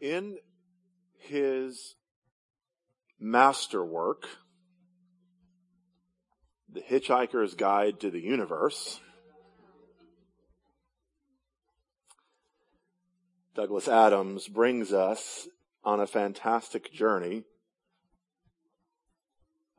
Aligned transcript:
In 0.00 0.38
his 1.18 1.94
masterwork, 3.18 4.26
The 6.72 6.80
Hitchhiker's 6.80 7.54
Guide 7.54 8.00
to 8.00 8.10
the 8.10 8.20
Universe, 8.20 9.00
Douglas 13.54 13.88
Adams 13.88 14.48
brings 14.48 14.92
us 14.92 15.48
on 15.84 16.00
a 16.00 16.06
fantastic 16.06 16.90
journey 16.92 17.44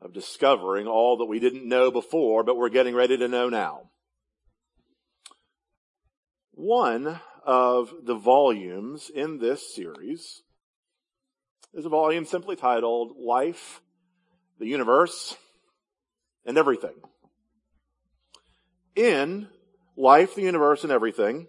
of 0.00 0.12
discovering 0.12 0.86
all 0.86 1.16
that 1.16 1.24
we 1.24 1.40
didn't 1.40 1.68
know 1.68 1.90
before, 1.90 2.44
but 2.44 2.56
we're 2.56 2.68
getting 2.68 2.94
ready 2.94 3.16
to 3.16 3.26
know 3.26 3.48
now. 3.48 3.90
One 6.52 7.20
of 7.44 7.92
the 8.04 8.14
volumes 8.14 9.10
in 9.14 9.38
this 9.38 9.74
series 9.74 10.42
is 11.74 11.84
a 11.84 11.88
volume 11.88 12.24
simply 12.24 12.56
titled 12.56 13.16
Life, 13.18 13.80
the 14.58 14.66
Universe, 14.66 15.36
and 16.44 16.58
Everything. 16.58 16.94
In 18.94 19.48
Life, 19.96 20.34
the 20.34 20.42
Universe, 20.42 20.82
and 20.82 20.92
Everything, 20.92 21.46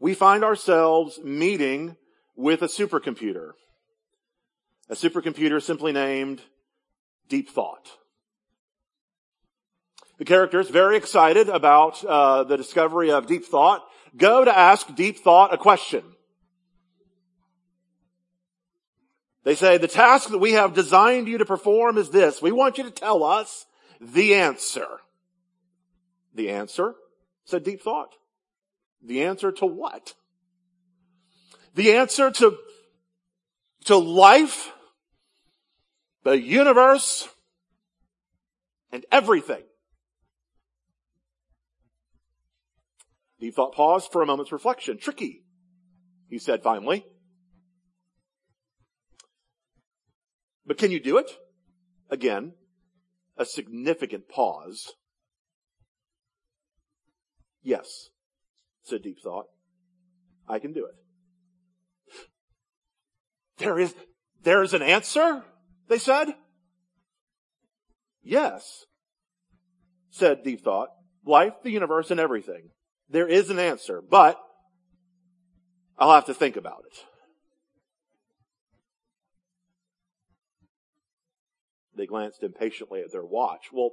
we 0.00 0.14
find 0.14 0.44
ourselves 0.44 1.18
meeting 1.22 1.96
with 2.36 2.62
a 2.62 2.66
supercomputer. 2.68 3.52
A 4.88 4.94
supercomputer 4.94 5.62
simply 5.62 5.92
named 5.92 6.40
Deep 7.28 7.50
Thought. 7.50 7.88
The 10.18 10.24
characters, 10.24 10.68
very 10.68 10.96
excited 10.96 11.48
about 11.48 12.04
uh, 12.04 12.44
the 12.44 12.56
discovery 12.56 13.10
of 13.10 13.26
Deep 13.26 13.44
Thought, 13.44 13.87
go 14.18 14.44
to 14.44 14.56
ask 14.56 14.94
Deep 14.94 15.18
Thought 15.18 15.54
a 15.54 15.58
question. 15.58 16.02
They 19.44 19.54
say, 19.54 19.78
the 19.78 19.88
task 19.88 20.28
that 20.28 20.38
we 20.38 20.52
have 20.52 20.74
designed 20.74 21.26
you 21.26 21.38
to 21.38 21.46
perform 21.46 21.96
is 21.96 22.10
this. 22.10 22.42
We 22.42 22.52
want 22.52 22.76
you 22.76 22.84
to 22.84 22.90
tell 22.90 23.24
us 23.24 23.64
the 24.00 24.34
answer. 24.34 24.86
The 26.34 26.50
answer, 26.50 26.94
said 27.44 27.64
Deep 27.64 27.80
Thought. 27.80 28.14
The 29.02 29.22
answer 29.24 29.52
to 29.52 29.66
what? 29.66 30.14
The 31.74 31.94
answer 31.94 32.30
to, 32.30 32.58
to 33.86 33.96
life, 33.96 34.70
the 36.24 36.38
universe, 36.38 37.28
and 38.92 39.06
everything. 39.10 39.62
Deep 43.40 43.54
thought 43.54 43.74
paused 43.74 44.10
for 44.10 44.22
a 44.22 44.26
moment's 44.26 44.52
reflection. 44.52 44.98
Tricky, 44.98 45.44
he 46.28 46.38
said 46.38 46.62
finally. 46.62 47.04
But 50.66 50.76
can 50.76 50.90
you 50.90 51.00
do 51.00 51.16
it? 51.16 51.30
Again, 52.10 52.52
a 53.36 53.44
significant 53.44 54.28
pause. 54.28 54.92
Yes, 57.62 58.10
said 58.82 59.02
Deep 59.02 59.18
Thought. 59.22 59.46
I 60.48 60.58
can 60.58 60.72
do 60.72 60.86
it. 60.86 60.94
There 63.58 63.78
is, 63.78 63.94
there 64.42 64.62
is 64.62 64.72
an 64.74 64.82
answer, 64.82 65.44
they 65.88 65.98
said. 65.98 66.28
Yes, 68.22 68.84
said 70.10 70.42
Deep 70.44 70.62
Thought. 70.62 70.88
Life, 71.24 71.54
the 71.62 71.70
universe, 71.70 72.10
and 72.10 72.20
everything. 72.20 72.70
There 73.10 73.28
is 73.28 73.50
an 73.50 73.58
answer, 73.58 74.02
but 74.02 74.38
I'll 75.98 76.14
have 76.14 76.26
to 76.26 76.34
think 76.34 76.56
about 76.56 76.84
it. 76.86 76.98
They 81.96 82.06
glanced 82.06 82.42
impatiently 82.42 83.00
at 83.00 83.10
their 83.10 83.24
watch. 83.24 83.70
Well, 83.72 83.90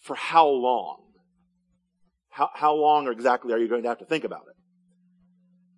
for 0.00 0.16
how 0.16 0.48
long? 0.48 1.02
How, 2.30 2.50
how 2.54 2.74
long 2.74 3.08
exactly 3.08 3.52
are 3.52 3.58
you 3.58 3.68
going 3.68 3.82
to 3.82 3.88
have 3.88 3.98
to 3.98 4.06
think 4.06 4.24
about 4.24 4.44
it? 4.48 4.56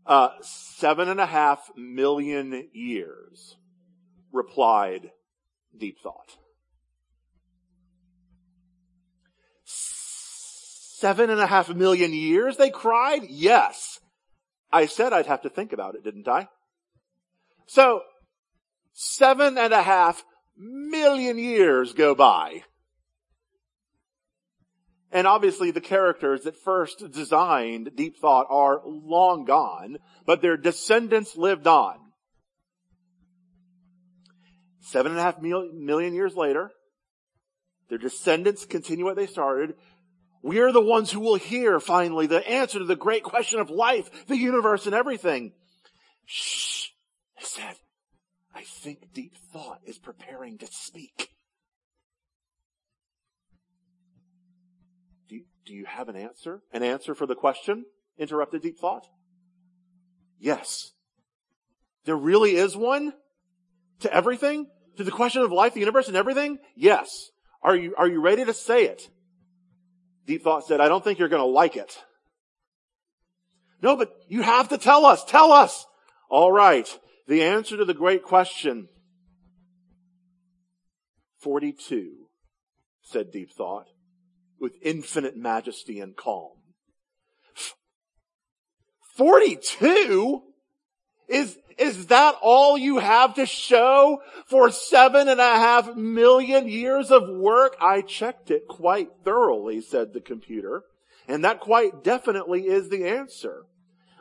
Uh, 0.07 0.31
seven 0.41 1.09
and 1.09 1.21
a 1.21 1.27
half 1.27 1.71
million 1.77 2.69
years, 2.73 3.57
replied 4.33 5.11
Deep 5.77 5.97
Thought. 6.03 6.37
Seven 10.99 11.31
and 11.31 11.41
a 11.41 11.47
half 11.47 11.69
million 11.69 12.13
years, 12.13 12.57
they 12.57 12.71
cried? 12.71 13.23
Yes. 13.29 14.01
I 14.73 14.87
said 14.87 15.13
I'd 15.13 15.27
have 15.27 15.43
to 15.43 15.49
think 15.49 15.73
about 15.73 15.95
it, 15.95 16.03
didn't 16.03 16.27
I? 16.27 16.49
So, 17.67 18.01
seven 18.95 19.59
and 19.59 19.73
a 19.73 19.81
half 19.81 20.25
million 20.57 21.39
years 21.39 21.93
go 21.93 22.17
by. 22.17 22.65
And 25.13 25.29
obviously 25.29 25.71
the 25.71 25.81
characters 25.81 26.43
that 26.43 26.57
first 26.57 27.13
designed 27.13 27.93
Deep 27.95 28.19
Thought 28.19 28.47
are 28.51 28.81
long 28.85 29.45
gone, 29.45 29.99
but 30.27 30.43
their 30.43 30.57
descendants 30.57 31.37
lived 31.37 31.69
on. 31.69 31.95
Seven 34.81 35.13
and 35.13 35.21
a 35.21 35.23
half 35.23 35.41
million 35.41 36.13
years 36.13 36.35
later, 36.35 36.73
their 37.89 37.99
descendants 37.99 38.65
continue 38.65 39.05
what 39.05 39.15
they 39.15 39.29
started. 39.29 39.75
We 40.43 40.61
are 40.61 40.73
the 40.73 40.81
ones 40.81 41.11
who 41.11 41.21
will 41.21 41.37
hear 41.37 41.81
finally 41.81 42.27
the 42.27 42.47
answer 42.49 42.79
to 42.79 42.85
the 42.85 42.97
great 42.97 43.23
question 43.23 43.61
of 43.61 43.71
life, 43.71 44.27
the 44.27 44.37
universe, 44.37 44.87
and 44.87 44.95
everything. 44.95 45.53
Shh, 46.27 46.89
I 47.39 47.43
said, 47.43 47.75
I 48.55 48.63
think 48.63 49.13
deep 49.13 49.35
thought 49.53 49.81
is 49.85 49.99
preparing 49.99 50.59
to 50.59 50.67
speak. 50.67 51.31
Do 55.69 55.75
you 55.75 55.85
have 55.85 56.09
an 56.09 56.17
answer? 56.17 56.63
An 56.73 56.83
answer 56.83 57.15
for 57.15 57.27
the 57.27 57.35
question? 57.35 57.85
Interrupted 58.17 58.63
deep 58.63 58.79
thought. 58.79 59.07
Yes. 60.39 60.93
There 62.07 62.17
really 62.17 62.57
is 62.57 62.75
one? 62.75 63.13
To 64.01 64.13
everything? 64.13 64.69
To 64.97 65.05
the 65.05 65.11
question 65.11 65.43
of 65.43 65.53
life, 65.53 65.75
the 65.75 65.81
universe, 65.81 66.09
and 66.09 66.17
everything? 66.17 66.59
Yes. 66.75 67.11
Are 67.63 67.77
you, 67.77 67.95
are 67.99 68.09
you 68.09 68.23
ready 68.23 68.47
to 68.47 68.55
say 68.55 68.85
it? 68.85 69.11
Deep 70.29 70.43
thought 70.43 70.67
said, 70.67 70.79
I 70.79 70.89
don't 70.89 71.03
think 71.03 71.19
you're 71.19 71.31
gonna 71.31 71.47
like 71.47 71.75
it. 71.75 72.05
No, 73.81 73.97
but 73.97 74.15
you 74.29 74.43
have 74.43 74.69
to 74.69 74.79
tell 74.79 75.07
us. 75.07 75.25
Tell 75.25 75.53
us. 75.53 75.87
All 76.29 76.53
right. 76.53 76.87
The 77.27 77.43
answer 77.43 77.79
to 77.79 77.85
the 77.87 77.95
great 77.95 78.23
question. 78.23 78.89
42, 81.41 82.27
said 83.01 83.33
Deep 83.33 83.51
Thought 83.53 83.87
with 84.61 84.75
infinite 84.83 85.37
majesty 85.37 85.99
and 85.99 86.15
calm. 86.15 86.59
42? 89.17 90.43
Is, 91.29 91.59
is 91.77 92.07
that 92.07 92.37
all 92.41 92.79
you 92.79 92.99
have 92.99 93.35
to 93.35 93.47
show 93.47 94.23
for 94.47 94.71
seven 94.71 95.29
and 95.29 95.41
a 95.41 95.57
half 95.57 95.95
million 95.95 96.69
years 96.69 97.11
of 97.11 97.29
work? 97.29 97.77
I 97.81 98.01
checked 98.01 98.51
it 98.51 98.67
quite 98.67 99.11
thoroughly, 99.25 99.81
said 99.81 100.13
the 100.13 100.21
computer. 100.21 100.85
And 101.27 101.45
that 101.45 101.61
quite 101.61 102.03
definitely 102.03 102.67
is 102.67 102.89
the 102.89 103.07
answer. 103.07 103.65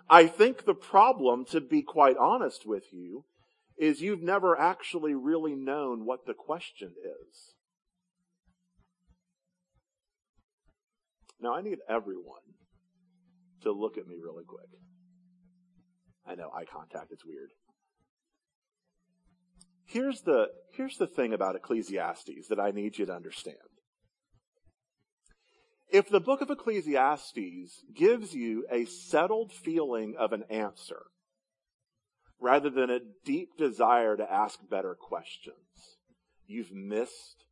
I 0.09 0.27
think 0.27 0.65
the 0.65 0.73
problem, 0.73 1.45
to 1.45 1.61
be 1.61 1.81
quite 1.81 2.17
honest 2.17 2.65
with 2.65 2.83
you, 2.91 3.23
is 3.77 4.01
you've 4.01 4.21
never 4.21 4.59
actually 4.59 5.13
really 5.13 5.55
known 5.55 6.05
what 6.05 6.25
the 6.25 6.33
question 6.33 6.93
is. 7.03 7.53
Now 11.39 11.55
I 11.55 11.61
need 11.61 11.77
everyone 11.89 12.41
to 13.61 13.71
look 13.71 13.97
at 13.97 14.07
me 14.07 14.15
really 14.21 14.43
quick. 14.45 14.67
I 16.27 16.35
know 16.35 16.51
eye 16.53 16.65
contact 16.65 17.11
is 17.11 17.23
weird. 17.25 17.51
Here's 19.85 20.21
the, 20.21 20.47
here's 20.73 20.97
the 20.97 21.07
thing 21.07 21.33
about 21.33 21.55
Ecclesiastes 21.55 22.47
that 22.49 22.59
I 22.59 22.71
need 22.71 22.97
you 22.97 23.05
to 23.05 23.13
understand. 23.13 23.57
If 25.89 26.09
the 26.09 26.19
book 26.19 26.41
of 26.41 26.49
Ecclesiastes 26.49 27.85
gives 27.95 28.33
you 28.33 28.65
a 28.69 28.83
settled 28.85 29.53
feeling 29.53 30.15
of 30.19 30.33
an 30.33 30.43
answer, 30.49 31.03
rather 32.39 32.69
than 32.69 32.89
a 32.89 32.99
deep 33.23 33.57
desire 33.57 34.17
to 34.17 34.31
ask 34.31 34.59
better 34.69 34.95
questions, 34.99 35.97
you've 36.45 36.73
missed 36.73 37.45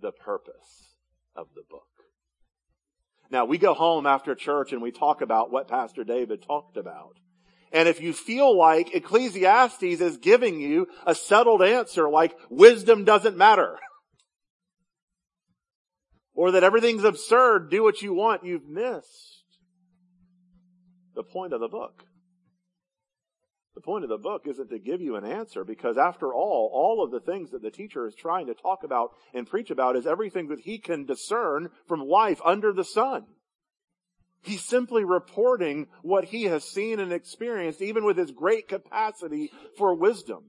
the 0.00 0.12
purpose 0.12 0.96
of 1.34 1.48
the 1.54 1.62
book. 1.68 1.86
Now 3.30 3.46
we 3.46 3.56
go 3.56 3.72
home 3.72 4.06
after 4.06 4.34
church 4.34 4.72
and 4.72 4.82
we 4.82 4.90
talk 4.90 5.22
about 5.22 5.50
what 5.50 5.68
Pastor 5.68 6.04
David 6.04 6.42
talked 6.42 6.76
about. 6.76 7.16
And 7.72 7.88
if 7.88 8.00
you 8.00 8.12
feel 8.12 8.56
like 8.56 8.94
Ecclesiastes 8.94 9.82
is 9.82 10.18
giving 10.18 10.60
you 10.60 10.88
a 11.06 11.14
settled 11.14 11.62
answer 11.62 12.08
like 12.10 12.36
wisdom 12.50 13.04
doesn't 13.04 13.36
matter, 13.36 13.78
or 16.34 16.52
that 16.52 16.64
everything's 16.64 17.04
absurd, 17.04 17.70
do 17.70 17.82
what 17.82 18.02
you 18.02 18.12
want, 18.12 18.44
you've 18.44 18.68
missed 18.68 19.44
the 21.14 21.22
point 21.22 21.52
of 21.52 21.60
the 21.60 21.68
book. 21.68 22.04
The 23.74 23.80
point 23.80 24.04
of 24.04 24.10
the 24.10 24.18
book 24.18 24.42
isn't 24.46 24.68
to 24.68 24.78
give 24.78 25.00
you 25.00 25.16
an 25.16 25.24
answer 25.24 25.64
because 25.64 25.96
after 25.96 26.34
all, 26.34 26.70
all 26.74 27.02
of 27.02 27.10
the 27.10 27.20
things 27.20 27.50
that 27.52 27.62
the 27.62 27.70
teacher 27.70 28.06
is 28.06 28.14
trying 28.14 28.46
to 28.48 28.54
talk 28.54 28.84
about 28.84 29.12
and 29.32 29.48
preach 29.48 29.70
about 29.70 29.96
is 29.96 30.06
everything 30.06 30.48
that 30.48 30.60
he 30.60 30.78
can 30.78 31.06
discern 31.06 31.70
from 31.88 32.00
life 32.00 32.40
under 32.44 32.72
the 32.74 32.84
sun. 32.84 33.24
He's 34.42 34.64
simply 34.64 35.04
reporting 35.04 35.86
what 36.02 36.24
he 36.24 36.44
has 36.44 36.64
seen 36.64 36.98
and 36.98 37.12
experienced, 37.12 37.80
even 37.80 38.04
with 38.04 38.16
his 38.16 38.32
great 38.32 38.68
capacity 38.68 39.50
for 39.78 39.94
wisdom. 39.94 40.44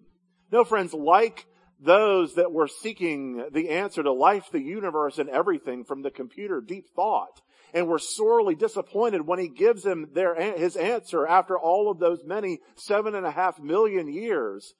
No, 0.51 0.63
friends, 0.63 0.93
like 0.93 1.45
those 1.79 2.35
that 2.35 2.51
were 2.51 2.67
seeking 2.67 3.45
the 3.51 3.69
answer 3.69 4.01
to 4.01 4.11
life, 4.11 4.49
the 4.51 4.61
universe, 4.61 5.19
and 5.19 5.29
everything 5.29 5.83
from 5.83 6.01
the 6.01 6.11
computer 6.11 6.59
deep 6.59 6.85
thought, 6.95 7.41
and 7.73 7.87
were 7.87 7.99
sorely 7.99 8.55
disappointed 8.55 9.27
when 9.27 9.39
he 9.39 9.47
gives 9.47 9.83
them 9.83 10.09
their, 10.13 10.35
his 10.57 10.75
answer 10.75 11.27
after 11.27 11.57
all 11.57 11.91
of 11.91 11.99
those 11.99 12.23
many 12.25 12.59
seven 12.75 13.13
and 13.13 13.25
a 13.25 13.31
half 13.31 13.59
million 13.59 14.11
years. 14.11 14.73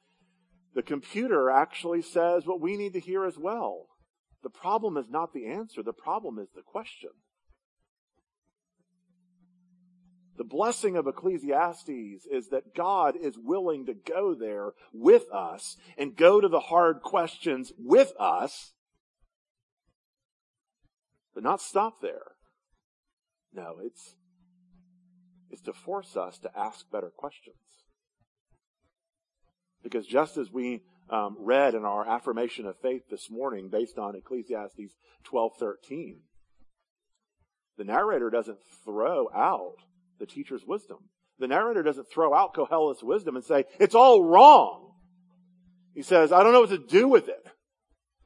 The 0.73 0.83
computer 0.83 1.51
actually 1.51 2.01
says 2.01 2.45
what 2.45 2.61
we 2.61 2.77
need 2.77 2.93
to 2.93 2.99
hear 2.99 3.25
as 3.25 3.37
well. 3.37 3.87
The 4.41 4.49
problem 4.49 4.97
is 4.97 5.05
not 5.09 5.33
the 5.33 5.47
answer. 5.47 5.83
The 5.83 5.93
problem 5.93 6.39
is 6.39 6.49
the 6.55 6.63
question. 6.63 7.11
The 10.43 10.49
blessing 10.49 10.97
of 10.97 11.07
Ecclesiastes 11.07 12.25
is 12.29 12.49
that 12.49 12.75
God 12.75 13.15
is 13.15 13.37
willing 13.37 13.85
to 13.85 13.93
go 13.93 14.35
there 14.35 14.73
with 14.91 15.23
us 15.31 15.77
and 15.97 16.17
go 16.17 16.41
to 16.41 16.49
the 16.49 16.59
hard 16.59 17.01
questions 17.01 17.71
with 17.79 18.11
us, 18.19 18.73
but 21.33 21.43
not 21.43 21.61
stop 21.61 22.01
there. 22.01 22.33
No, 23.53 23.77
it's, 23.81 24.15
it's 25.49 25.61
to 25.61 25.71
force 25.71 26.17
us 26.17 26.39
to 26.39 26.51
ask 26.53 26.91
better 26.91 27.13
questions. 27.15 27.55
Because 29.81 30.05
just 30.05 30.35
as 30.35 30.51
we 30.51 30.83
um, 31.09 31.37
read 31.39 31.73
in 31.73 31.85
our 31.85 32.05
affirmation 32.05 32.65
of 32.65 32.75
faith 32.81 33.03
this 33.09 33.31
morning 33.31 33.69
based 33.69 33.97
on 33.97 34.17
Ecclesiastes 34.17 34.93
12:13, 35.25 36.17
the 37.77 37.85
narrator 37.85 38.29
doesn't 38.29 38.59
throw 38.83 39.29
out 39.33 39.77
the 40.19 40.25
teacher's 40.25 40.65
wisdom. 40.65 40.97
The 41.39 41.47
narrator 41.47 41.83
doesn't 41.83 42.09
throw 42.09 42.33
out 42.33 42.53
Koheleth's 42.53 43.03
wisdom 43.03 43.35
and 43.35 43.43
say, 43.43 43.65
it's 43.79 43.95
all 43.95 44.23
wrong. 44.23 44.91
He 45.93 46.01
says, 46.01 46.31
I 46.31 46.43
don't 46.43 46.53
know 46.53 46.61
what 46.61 46.69
to 46.69 46.77
do 46.77 47.07
with 47.07 47.27
it. 47.27 47.45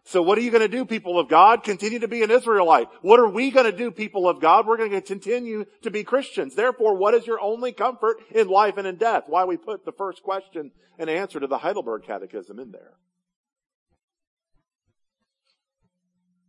So 0.06 0.22
what 0.22 0.38
are 0.38 0.42
you 0.42 0.52
going 0.52 0.62
to 0.62 0.70
do, 0.70 0.86
people 0.86 1.20
of 1.20 1.28
God? 1.28 1.64
Continue 1.64 2.00
to 2.00 2.08
be 2.08 2.24
an 2.24 2.32
Israelite. 2.32 2.88
What 3.02 3.20
are 3.20 3.28
we 3.28 3.52
going 3.52 3.70
to 3.70 3.78
do, 3.78 3.92
people 3.92 4.30
of 4.30 4.40
God? 4.40 4.66
We're 4.66 4.78
going 4.78 4.92
to 4.92 5.02
continue 5.02 5.66
to 5.82 5.92
be 5.92 6.06
Christians. 6.06 6.56
Therefore, 6.56 6.96
what 6.96 7.14
is 7.14 7.28
your 7.28 7.42
only 7.42 7.74
comfort 7.74 8.18
in 8.32 8.48
life 8.48 8.78
and 8.78 8.88
in 8.88 8.96
death? 8.96 9.24
Why 9.28 9.44
we 9.44 9.58
put 9.58 9.84
the 9.84 9.92
first 9.92 10.24
question 10.24 10.72
and 10.98 11.10
answer 11.10 11.42
to 11.42 11.48
the 11.48 11.58
Heidelberg 11.58 12.04
Catechism 12.04 12.58
in 12.58 12.72
there. 12.72 12.94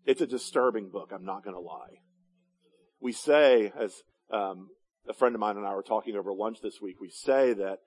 It's 0.06 0.20
a 0.20 0.26
disturbing 0.26 0.88
book. 0.88 1.10
I'm 1.12 1.24
not 1.24 1.42
going 1.42 1.56
to 1.56 1.60
lie. 1.60 2.00
We 3.00 3.12
say, 3.12 3.72
as 3.78 4.02
um, 4.30 4.70
a 5.08 5.14
friend 5.14 5.34
of 5.34 5.40
mine 5.40 5.56
and 5.56 5.66
I 5.66 5.74
were 5.74 5.82
talking 5.82 6.16
over 6.16 6.32
lunch 6.32 6.58
this 6.62 6.80
week. 6.80 6.96
We 7.00 7.10
say 7.10 7.54
that 7.54 7.78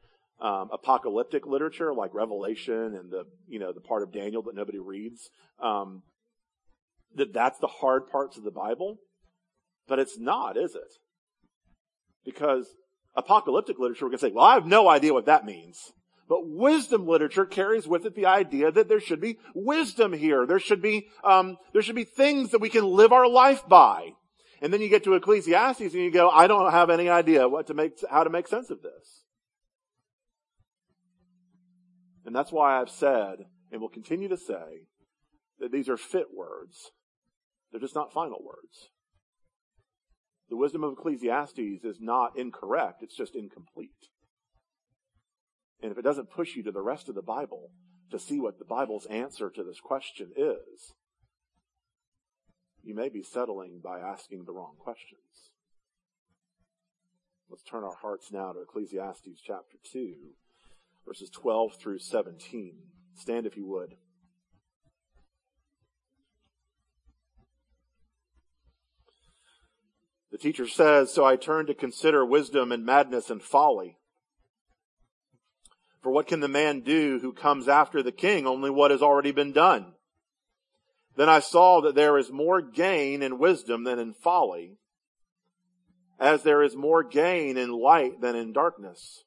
um, 0.41 0.69
apocalyptic 0.73 1.45
literature, 1.45 1.93
like 1.93 2.13
Revelation 2.13 2.95
and 2.95 3.11
the 3.11 3.25
you 3.47 3.59
know 3.59 3.71
the 3.71 3.81
part 3.81 4.03
of 4.03 4.11
Daniel 4.11 4.41
that 4.43 4.55
nobody 4.55 4.79
reads, 4.79 5.29
um, 5.61 6.03
that 7.15 7.33
that's 7.33 7.59
the 7.59 7.67
hard 7.67 8.07
parts 8.09 8.37
of 8.37 8.43
the 8.43 8.51
Bible, 8.51 8.97
but 9.87 9.99
it's 9.99 10.17
not, 10.17 10.57
is 10.57 10.75
it? 10.75 10.93
Because 12.25 12.67
apocalyptic 13.15 13.77
literature, 13.79 14.05
we 14.05 14.11
can 14.11 14.19
say, 14.19 14.31
well, 14.31 14.45
I 14.45 14.53
have 14.53 14.65
no 14.65 14.89
idea 14.89 15.13
what 15.13 15.25
that 15.25 15.45
means. 15.45 15.91
But 16.29 16.47
wisdom 16.47 17.07
literature 17.07 17.45
carries 17.45 17.87
with 17.87 18.05
it 18.05 18.15
the 18.15 18.25
idea 18.25 18.71
that 18.71 18.87
there 18.87 19.01
should 19.01 19.19
be 19.19 19.37
wisdom 19.53 20.13
here. 20.13 20.45
There 20.45 20.59
should 20.59 20.81
be, 20.81 21.09
um, 21.25 21.57
there 21.73 21.81
should 21.81 21.95
be 21.95 22.05
things 22.05 22.51
that 22.51 22.61
we 22.61 22.69
can 22.69 22.85
live 22.85 23.11
our 23.11 23.27
life 23.27 23.67
by. 23.67 24.13
And 24.61 24.71
then 24.71 24.79
you 24.79 24.89
get 24.89 25.03
to 25.05 25.15
Ecclesiastes 25.15 25.81
and 25.81 25.93
you 25.93 26.11
go, 26.11 26.29
I 26.29 26.45
don't 26.45 26.71
have 26.71 26.91
any 26.91 27.09
idea 27.09 27.49
what 27.49 27.67
to 27.67 27.73
make, 27.73 27.93
how 28.09 28.23
to 28.23 28.29
make 28.29 28.47
sense 28.47 28.69
of 28.69 28.83
this. 28.83 29.23
And 32.25 32.35
that's 32.35 32.51
why 32.51 32.79
I've 32.79 32.91
said, 32.91 33.45
and 33.71 33.81
will 33.81 33.89
continue 33.89 34.29
to 34.29 34.37
say, 34.37 34.85
that 35.59 35.71
these 35.71 35.89
are 35.89 35.97
fit 35.97 36.27
words. 36.33 36.91
They're 37.71 37.81
just 37.81 37.95
not 37.95 38.13
final 38.13 38.43
words. 38.43 38.89
The 40.49 40.57
wisdom 40.57 40.83
of 40.83 40.93
Ecclesiastes 40.93 41.83
is 41.83 41.97
not 41.99 42.37
incorrect, 42.37 43.01
it's 43.01 43.15
just 43.15 43.35
incomplete. 43.35 43.89
And 45.81 45.91
if 45.91 45.97
it 45.97 46.03
doesn't 46.03 46.29
push 46.29 46.55
you 46.55 46.63
to 46.63 46.71
the 46.71 46.81
rest 46.81 47.09
of 47.09 47.15
the 47.15 47.21
Bible 47.23 47.71
to 48.11 48.19
see 48.19 48.39
what 48.39 48.59
the 48.59 48.65
Bible's 48.65 49.07
answer 49.07 49.49
to 49.49 49.63
this 49.63 49.79
question 49.79 50.31
is, 50.35 50.93
you 52.83 52.95
may 52.95 53.09
be 53.09 53.23
settling 53.23 53.79
by 53.83 53.99
asking 53.99 54.45
the 54.45 54.53
wrong 54.53 54.75
questions. 54.79 55.51
Let's 57.49 57.63
turn 57.63 57.83
our 57.83 57.95
hearts 58.01 58.31
now 58.31 58.53
to 58.53 58.61
Ecclesiastes 58.61 59.41
chapter 59.45 59.77
2, 59.91 60.15
verses 61.05 61.29
12 61.29 61.75
through 61.75 61.99
17. 61.99 62.75
Stand 63.15 63.45
if 63.45 63.57
you 63.57 63.67
would. 63.67 63.95
The 70.31 70.37
teacher 70.37 70.65
says, 70.65 71.13
So 71.13 71.25
I 71.25 71.35
turned 71.35 71.67
to 71.67 71.73
consider 71.73 72.25
wisdom 72.25 72.71
and 72.71 72.85
madness 72.85 73.29
and 73.29 73.43
folly. 73.43 73.97
For 76.01 76.11
what 76.11 76.27
can 76.27 76.39
the 76.39 76.47
man 76.47 76.81
do 76.81 77.19
who 77.21 77.33
comes 77.33 77.67
after 77.67 78.01
the 78.01 78.13
king? 78.13 78.47
Only 78.47 78.69
what 78.69 78.91
has 78.91 79.01
already 79.01 79.31
been 79.31 79.51
done. 79.51 79.93
Then 81.15 81.29
I 81.29 81.39
saw 81.39 81.81
that 81.81 81.95
there 81.95 82.17
is 82.17 82.31
more 82.31 82.61
gain 82.61 83.21
in 83.21 83.37
wisdom 83.37 83.83
than 83.83 83.99
in 83.99 84.13
folly, 84.13 84.77
as 86.19 86.43
there 86.43 86.63
is 86.63 86.75
more 86.75 87.03
gain 87.03 87.57
in 87.57 87.71
light 87.71 88.21
than 88.21 88.35
in 88.35 88.53
darkness. 88.53 89.23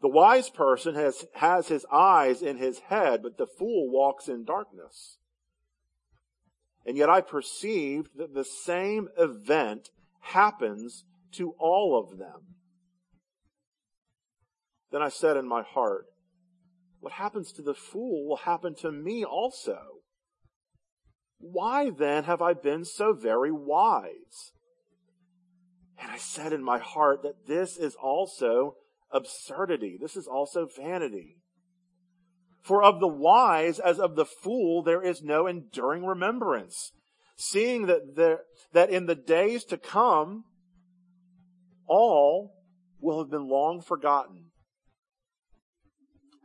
The 0.00 0.08
wise 0.08 0.48
person 0.48 0.94
has, 0.94 1.26
has 1.34 1.68
his 1.68 1.84
eyes 1.92 2.42
in 2.42 2.56
his 2.56 2.78
head, 2.78 3.22
but 3.22 3.36
the 3.36 3.46
fool 3.46 3.90
walks 3.90 4.28
in 4.28 4.44
darkness. 4.44 5.18
And 6.86 6.96
yet 6.96 7.10
I 7.10 7.20
perceived 7.20 8.16
that 8.16 8.34
the 8.34 8.44
same 8.44 9.08
event 9.18 9.90
happens 10.20 11.04
to 11.32 11.54
all 11.58 11.98
of 11.98 12.18
them. 12.18 12.54
Then 14.90 15.02
I 15.02 15.08
said 15.08 15.36
in 15.36 15.46
my 15.46 15.62
heart, 15.62 16.06
what 17.00 17.12
happens 17.12 17.52
to 17.52 17.62
the 17.62 17.74
fool 17.74 18.26
will 18.26 18.38
happen 18.38 18.74
to 18.76 18.90
me 18.90 19.24
also. 19.24 19.97
Why 21.38 21.90
then 21.90 22.24
have 22.24 22.42
I 22.42 22.52
been 22.52 22.84
so 22.84 23.12
very 23.12 23.52
wise? 23.52 24.52
And 26.00 26.10
I 26.10 26.18
said 26.18 26.52
in 26.52 26.62
my 26.62 26.78
heart 26.78 27.22
that 27.22 27.46
this 27.46 27.76
is 27.76 27.94
also 27.94 28.76
absurdity. 29.10 29.98
This 30.00 30.16
is 30.16 30.26
also 30.26 30.66
vanity. 30.66 31.36
For 32.62 32.82
of 32.82 33.00
the 33.00 33.08
wise 33.08 33.78
as 33.78 33.98
of 33.98 34.14
the 34.14 34.26
fool 34.26 34.82
there 34.82 35.02
is 35.02 35.22
no 35.22 35.46
enduring 35.46 36.04
remembrance, 36.04 36.92
seeing 37.36 37.86
that 37.86 38.16
there, 38.16 38.40
that 38.72 38.90
in 38.90 39.06
the 39.06 39.14
days 39.14 39.64
to 39.66 39.78
come 39.78 40.44
all 41.86 42.52
will 43.00 43.20
have 43.20 43.30
been 43.30 43.48
long 43.48 43.80
forgotten. 43.80 44.50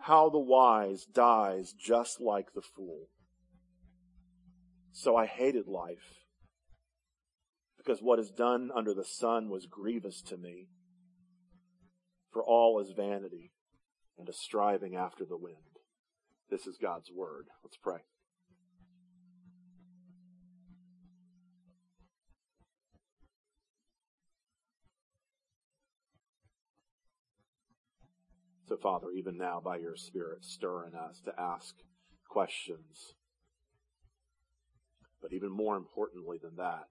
How 0.01 0.29
the 0.29 0.39
wise 0.39 1.05
dies 1.05 1.73
just 1.73 2.21
like 2.21 2.53
the 2.53 2.61
fool. 2.61 3.07
So 4.93 5.15
I 5.15 5.25
hated 5.25 5.67
life 5.67 6.21
because 7.77 7.99
what 7.99 8.19
is 8.19 8.29
done 8.29 8.69
under 8.73 8.93
the 8.93 9.03
sun 9.03 9.49
was 9.49 9.65
grievous 9.65 10.21
to 10.21 10.37
me. 10.37 10.69
For 12.31 12.43
all 12.43 12.79
is 12.79 12.93
vanity 12.95 13.51
and 14.17 14.29
a 14.29 14.33
striving 14.33 14.95
after 14.95 15.25
the 15.25 15.37
wind. 15.37 15.57
This 16.49 16.67
is 16.67 16.77
God's 16.79 17.09
word. 17.13 17.47
Let's 17.63 17.77
pray. 17.77 18.01
So, 28.69 28.77
Father, 28.77 29.07
even 29.15 29.37
now 29.37 29.59
by 29.63 29.77
your 29.77 29.95
Spirit, 29.95 30.45
stir 30.45 30.87
in 30.87 30.95
us 30.95 31.19
to 31.25 31.33
ask 31.37 31.75
questions 32.29 33.15
but 35.23 35.31
even 35.31 35.49
more 35.49 35.77
importantly 35.77 36.37
than 36.43 36.57
that, 36.57 36.83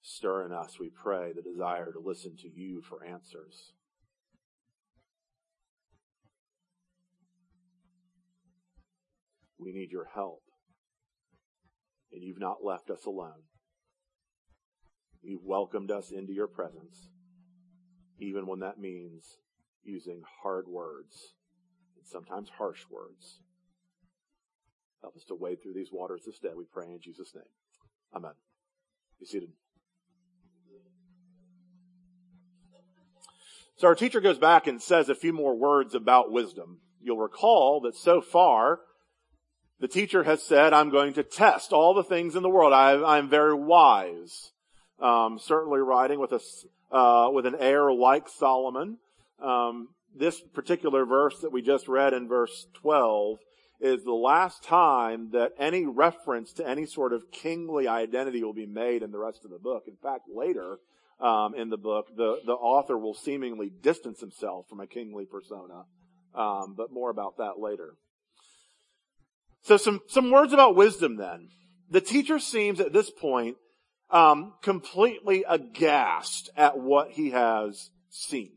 stir 0.00 0.46
in 0.46 0.52
us, 0.52 0.78
we 0.78 0.88
pray, 0.88 1.32
the 1.34 1.42
desire 1.42 1.92
to 1.92 1.98
listen 1.98 2.36
to 2.38 2.48
you 2.48 2.80
for 2.80 3.04
answers. 3.04 3.72
We 9.58 9.72
need 9.72 9.90
your 9.90 10.06
help. 10.14 10.42
And 12.12 12.22
you've 12.22 12.38
not 12.38 12.64
left 12.64 12.88
us 12.90 13.04
alone. 13.04 13.42
You've 15.20 15.44
welcomed 15.44 15.90
us 15.90 16.12
into 16.12 16.32
your 16.32 16.46
presence, 16.46 17.10
even 18.20 18.46
when 18.46 18.60
that 18.60 18.78
means 18.78 19.38
using 19.82 20.22
hard 20.42 20.66
words 20.68 21.34
and 21.96 22.06
sometimes 22.06 22.50
harsh 22.56 22.84
words. 22.88 23.40
Help 25.06 25.14
us 25.14 25.24
to 25.28 25.36
wade 25.36 25.62
through 25.62 25.74
these 25.74 25.92
waters 25.92 26.22
this 26.26 26.40
day, 26.40 26.48
we 26.56 26.64
pray 26.64 26.86
in 26.86 26.98
Jesus' 27.00 27.32
name. 27.32 27.44
Amen. 28.12 28.32
Be 29.20 29.24
seated. 29.24 29.50
So 33.76 33.86
our 33.86 33.94
teacher 33.94 34.20
goes 34.20 34.36
back 34.36 34.66
and 34.66 34.82
says 34.82 35.08
a 35.08 35.14
few 35.14 35.32
more 35.32 35.56
words 35.56 35.94
about 35.94 36.32
wisdom. 36.32 36.80
You'll 37.00 37.18
recall 37.18 37.82
that 37.82 37.94
so 37.94 38.20
far, 38.20 38.80
the 39.78 39.86
teacher 39.86 40.24
has 40.24 40.42
said, 40.42 40.72
I'm 40.72 40.90
going 40.90 41.12
to 41.12 41.22
test 41.22 41.72
all 41.72 41.94
the 41.94 42.02
things 42.02 42.34
in 42.34 42.42
the 42.42 42.50
world. 42.50 42.72
I, 42.72 43.16
am 43.16 43.30
very 43.30 43.54
wise. 43.54 44.50
Um, 44.98 45.38
certainly 45.38 45.78
writing 45.78 46.18
with 46.18 46.32
a, 46.32 46.40
uh, 46.90 47.30
with 47.30 47.46
an 47.46 47.54
air 47.60 47.92
like 47.92 48.28
Solomon. 48.28 48.98
Um, 49.40 49.90
this 50.12 50.40
particular 50.40 51.06
verse 51.06 51.38
that 51.42 51.52
we 51.52 51.62
just 51.62 51.86
read 51.86 52.12
in 52.12 52.26
verse 52.26 52.66
12 52.74 53.38
is 53.80 54.04
the 54.04 54.12
last 54.12 54.62
time 54.62 55.30
that 55.32 55.52
any 55.58 55.84
reference 55.84 56.52
to 56.54 56.66
any 56.66 56.86
sort 56.86 57.12
of 57.12 57.30
kingly 57.30 57.86
identity 57.86 58.42
will 58.42 58.54
be 58.54 58.66
made 58.66 59.02
in 59.02 59.10
the 59.10 59.18
rest 59.18 59.44
of 59.44 59.50
the 59.50 59.58
book. 59.58 59.84
In 59.86 59.96
fact, 59.96 60.22
later, 60.32 60.78
um, 61.20 61.54
in 61.54 61.70
the 61.70 61.76
book, 61.76 62.06
the, 62.16 62.40
the 62.44 62.52
author 62.52 62.96
will 62.98 63.14
seemingly 63.14 63.70
distance 63.70 64.20
himself 64.20 64.68
from 64.68 64.80
a 64.80 64.86
kingly 64.86 65.26
persona. 65.26 65.84
Um, 66.34 66.74
but 66.76 66.92
more 66.92 67.10
about 67.10 67.38
that 67.38 67.58
later. 67.58 67.94
So 69.62 69.76
some, 69.76 70.00
some 70.08 70.30
words 70.30 70.52
about 70.52 70.76
wisdom 70.76 71.16
then. 71.16 71.48
The 71.90 72.00
teacher 72.00 72.38
seems 72.38 72.80
at 72.80 72.92
this 72.92 73.10
point, 73.10 73.56
um, 74.10 74.54
completely 74.62 75.44
aghast 75.48 76.50
at 76.56 76.78
what 76.78 77.10
he 77.12 77.30
has 77.30 77.90
seen. 78.10 78.52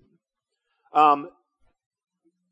Um, 0.93 1.29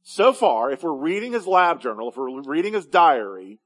so 0.10 0.32
far, 0.32 0.72
if 0.72 0.84
we're 0.84 0.94
reading 0.94 1.34
his 1.34 1.46
lab 1.46 1.82
journal, 1.82 2.08
if 2.08 2.16
we're 2.16 2.42
reading 2.44 2.74
his 2.74 2.86
diary, 2.86 3.60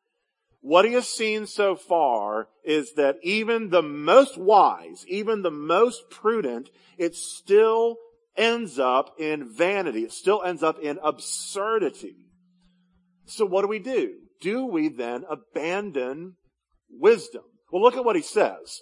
what 0.60 0.86
he 0.86 0.94
has 0.94 1.08
seen 1.08 1.46
so 1.46 1.76
far 1.76 2.48
is 2.64 2.94
that 2.94 3.18
even 3.22 3.70
the 3.70 3.84
most 3.84 4.40
wise, 4.40 5.06
even 5.08 5.44
the 5.44 5.52
most 5.52 6.10
prudent, 6.10 6.72
it 6.98 7.16
still 7.16 7.98
ends 8.36 8.80
up 8.80 9.20
in 9.20 9.56
vanity. 9.56 10.00
It 10.04 10.14
still 10.14 10.42
ends 10.42 10.64
up 10.64 10.80
in 10.80 10.98
absurdity. 11.04 12.26
So 13.26 13.46
what 13.46 13.62
do 13.62 13.68
we 13.68 13.78
do? 13.78 14.16
Do 14.42 14.66
we 14.66 14.90
then 14.90 15.24
abandon 15.30 16.38
wisdom? 16.90 17.44
Well, 17.72 17.84
look 17.84 17.96
at 17.96 18.04
what 18.04 18.16
he 18.16 18.24
says. 18.24 18.82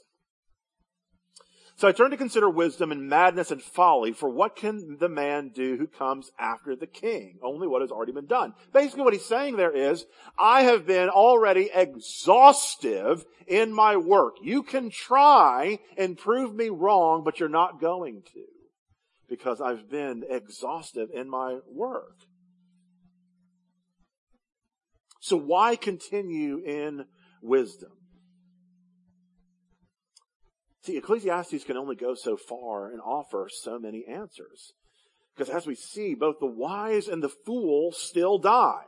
So 1.79 1.87
I 1.87 1.93
turn 1.93 2.11
to 2.11 2.17
consider 2.17 2.49
wisdom 2.49 2.91
and 2.91 3.07
madness 3.07 3.51
and 3.51 3.61
folly, 3.61 4.11
for 4.11 4.27
what 4.27 4.57
can 4.57 4.97
the 4.99 5.07
man 5.07 5.51
do 5.55 5.77
who 5.77 5.87
comes 5.87 6.29
after 6.37 6.75
the 6.75 6.85
king? 6.85 7.39
Only 7.41 7.69
what 7.69 7.81
has 7.81 7.89
already 7.89 8.11
been 8.11 8.25
done. 8.25 8.53
Basically 8.73 9.03
what 9.03 9.13
he's 9.13 9.23
saying 9.23 9.55
there 9.55 9.71
is, 9.71 10.05
I 10.37 10.63
have 10.63 10.85
been 10.85 11.07
already 11.07 11.69
exhaustive 11.73 13.23
in 13.47 13.71
my 13.71 13.95
work. 13.95 14.33
You 14.43 14.61
can 14.61 14.89
try 14.89 15.79
and 15.97 16.17
prove 16.17 16.53
me 16.53 16.67
wrong, 16.67 17.23
but 17.23 17.39
you're 17.39 17.47
not 17.47 17.79
going 17.79 18.23
to. 18.33 18.43
Because 19.29 19.61
I've 19.61 19.89
been 19.89 20.25
exhaustive 20.29 21.07
in 21.13 21.29
my 21.29 21.59
work. 21.65 22.17
So 25.21 25.37
why 25.37 25.77
continue 25.77 26.57
in 26.57 27.05
wisdom? 27.41 27.91
See, 30.89 30.97
Ecclesiastes 30.97 31.65
can 31.65 31.77
only 31.77 31.95
go 31.95 32.15
so 32.15 32.35
far 32.35 32.89
and 32.89 32.99
offer 32.99 33.47
so 33.47 33.77
many 33.77 34.05
answers. 34.07 34.73
Because 35.35 35.53
as 35.53 35.67
we 35.67 35.75
see, 35.75 36.15
both 36.15 36.39
the 36.39 36.47
wise 36.47 37.07
and 37.07 37.21
the 37.21 37.29
fool 37.29 37.91
still 37.91 38.39
die. 38.39 38.85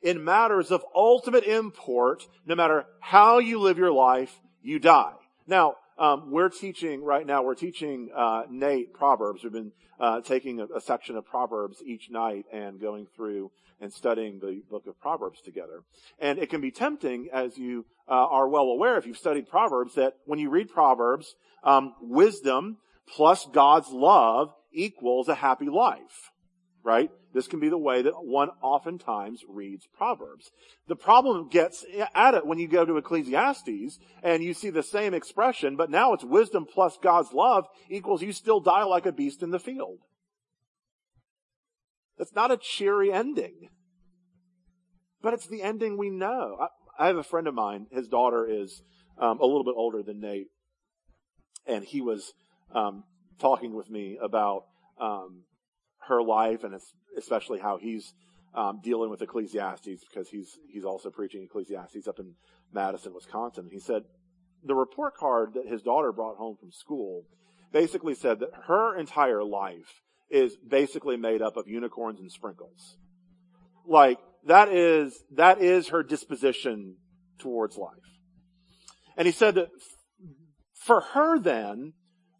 In 0.00 0.22
matters 0.22 0.70
of 0.70 0.84
ultimate 0.94 1.42
import, 1.42 2.22
no 2.46 2.54
matter 2.54 2.86
how 3.00 3.40
you 3.40 3.58
live 3.58 3.78
your 3.78 3.90
life, 3.90 4.38
you 4.62 4.78
die. 4.78 5.14
Now, 5.44 5.74
um, 5.98 6.30
we're 6.30 6.48
teaching 6.48 7.04
right 7.04 7.26
now. 7.26 7.42
We're 7.42 7.54
teaching 7.54 8.10
uh, 8.14 8.42
Nate 8.50 8.92
Proverbs. 8.92 9.44
We've 9.44 9.52
been 9.52 9.72
uh, 10.00 10.20
taking 10.22 10.60
a, 10.60 10.66
a, 10.76 10.80
section 10.80 11.16
of 11.16 11.24
Proverbs 11.24 11.82
each 11.84 12.10
night 12.10 12.46
and 12.52 12.80
going 12.80 13.06
through 13.14 13.52
and 13.80 13.92
studying 13.92 14.40
the 14.40 14.62
book 14.68 14.86
of 14.86 14.98
Proverbs 15.00 15.40
together. 15.40 15.82
And 16.18 16.38
it 16.38 16.50
can 16.50 16.60
be 16.60 16.70
tempting, 16.70 17.28
as 17.32 17.56
you 17.56 17.86
uh, 18.08 18.12
are 18.12 18.48
well 18.48 18.64
aware 18.64 18.98
if 18.98 19.06
you've 19.06 19.16
studied 19.16 19.48
Proverbs, 19.48 19.94
that 19.94 20.14
when 20.24 20.38
you 20.38 20.50
read 20.50 20.68
Proverbs, 20.68 21.36
um, 21.62 21.94
wisdom 22.00 22.78
plus 23.06 23.46
God's 23.52 23.90
love 23.90 24.52
equals 24.72 25.28
a 25.28 25.34
happy 25.34 25.68
life, 25.68 26.32
right? 26.84 27.10
This 27.32 27.48
can 27.48 27.58
be 27.58 27.70
the 27.70 27.78
way 27.78 28.02
that 28.02 28.12
one 28.22 28.50
oftentimes 28.62 29.42
reads 29.48 29.88
Proverbs. 29.96 30.50
The 30.86 30.94
problem 30.94 31.48
gets 31.48 31.84
at 32.14 32.34
it 32.34 32.46
when 32.46 32.58
you 32.58 32.68
go 32.68 32.84
to 32.84 32.98
Ecclesiastes 32.98 33.98
and 34.22 34.44
you 34.44 34.54
see 34.54 34.70
the 34.70 34.82
same 34.82 35.14
expression, 35.14 35.76
but 35.76 35.90
now 35.90 36.12
it's 36.12 36.24
wisdom 36.24 36.66
plus 36.72 36.98
God's 37.02 37.32
love 37.32 37.66
equals 37.88 38.22
you 38.22 38.32
still 38.32 38.60
die 38.60 38.84
like 38.84 39.06
a 39.06 39.12
beast 39.12 39.42
in 39.42 39.50
the 39.50 39.58
field. 39.58 39.98
That's 42.18 42.34
not 42.34 42.52
a 42.52 42.56
cheery 42.56 43.10
ending. 43.10 43.70
But 45.22 45.34
it's 45.34 45.46
the 45.46 45.62
ending 45.62 45.96
we 45.96 46.10
know. 46.10 46.58
I, 46.60 47.04
I 47.04 47.06
have 47.08 47.16
a 47.16 47.24
friend 47.24 47.48
of 47.48 47.54
mine, 47.54 47.86
his 47.90 48.08
daughter 48.08 48.46
is 48.48 48.82
um, 49.18 49.40
a 49.40 49.46
little 49.46 49.64
bit 49.64 49.74
older 49.76 50.02
than 50.02 50.20
Nate, 50.20 50.48
and 51.66 51.82
he 51.82 52.00
was 52.00 52.34
um, 52.74 53.04
talking 53.38 53.74
with 53.74 53.90
me 53.90 54.18
about 54.22 54.64
um, 55.00 55.44
her 56.08 56.22
life 56.22 56.64
and 56.64 56.78
especially 57.16 57.58
how 57.58 57.78
he's 57.78 58.14
um, 58.54 58.80
dealing 58.82 59.10
with 59.10 59.22
Ecclesiastes 59.22 60.04
because 60.08 60.28
he's 60.28 60.58
he's 60.72 60.84
also 60.84 61.10
preaching 61.10 61.42
Ecclesiastes 61.42 62.06
up 62.06 62.18
in 62.18 62.34
Madison, 62.72 63.12
Wisconsin. 63.14 63.68
He 63.70 63.80
said 63.80 64.04
the 64.64 64.74
report 64.74 65.16
card 65.16 65.54
that 65.54 65.66
his 65.66 65.82
daughter 65.82 66.12
brought 66.12 66.36
home 66.36 66.56
from 66.56 66.70
school 66.72 67.24
basically 67.72 68.14
said 68.14 68.38
that 68.40 68.50
her 68.66 68.96
entire 68.96 69.42
life 69.42 70.00
is 70.30 70.56
basically 70.56 71.16
made 71.16 71.42
up 71.42 71.56
of 71.56 71.68
unicorns 71.68 72.20
and 72.20 72.30
sprinkles. 72.30 72.96
Like, 73.86 74.18
that 74.46 74.68
is, 74.68 75.22
that 75.32 75.60
is 75.60 75.88
her 75.88 76.02
disposition 76.02 76.96
towards 77.38 77.76
life. 77.76 77.92
And 79.16 79.26
he 79.26 79.32
said 79.32 79.56
that 79.56 79.68
for 80.72 81.00
her 81.00 81.38
then, 81.38 81.92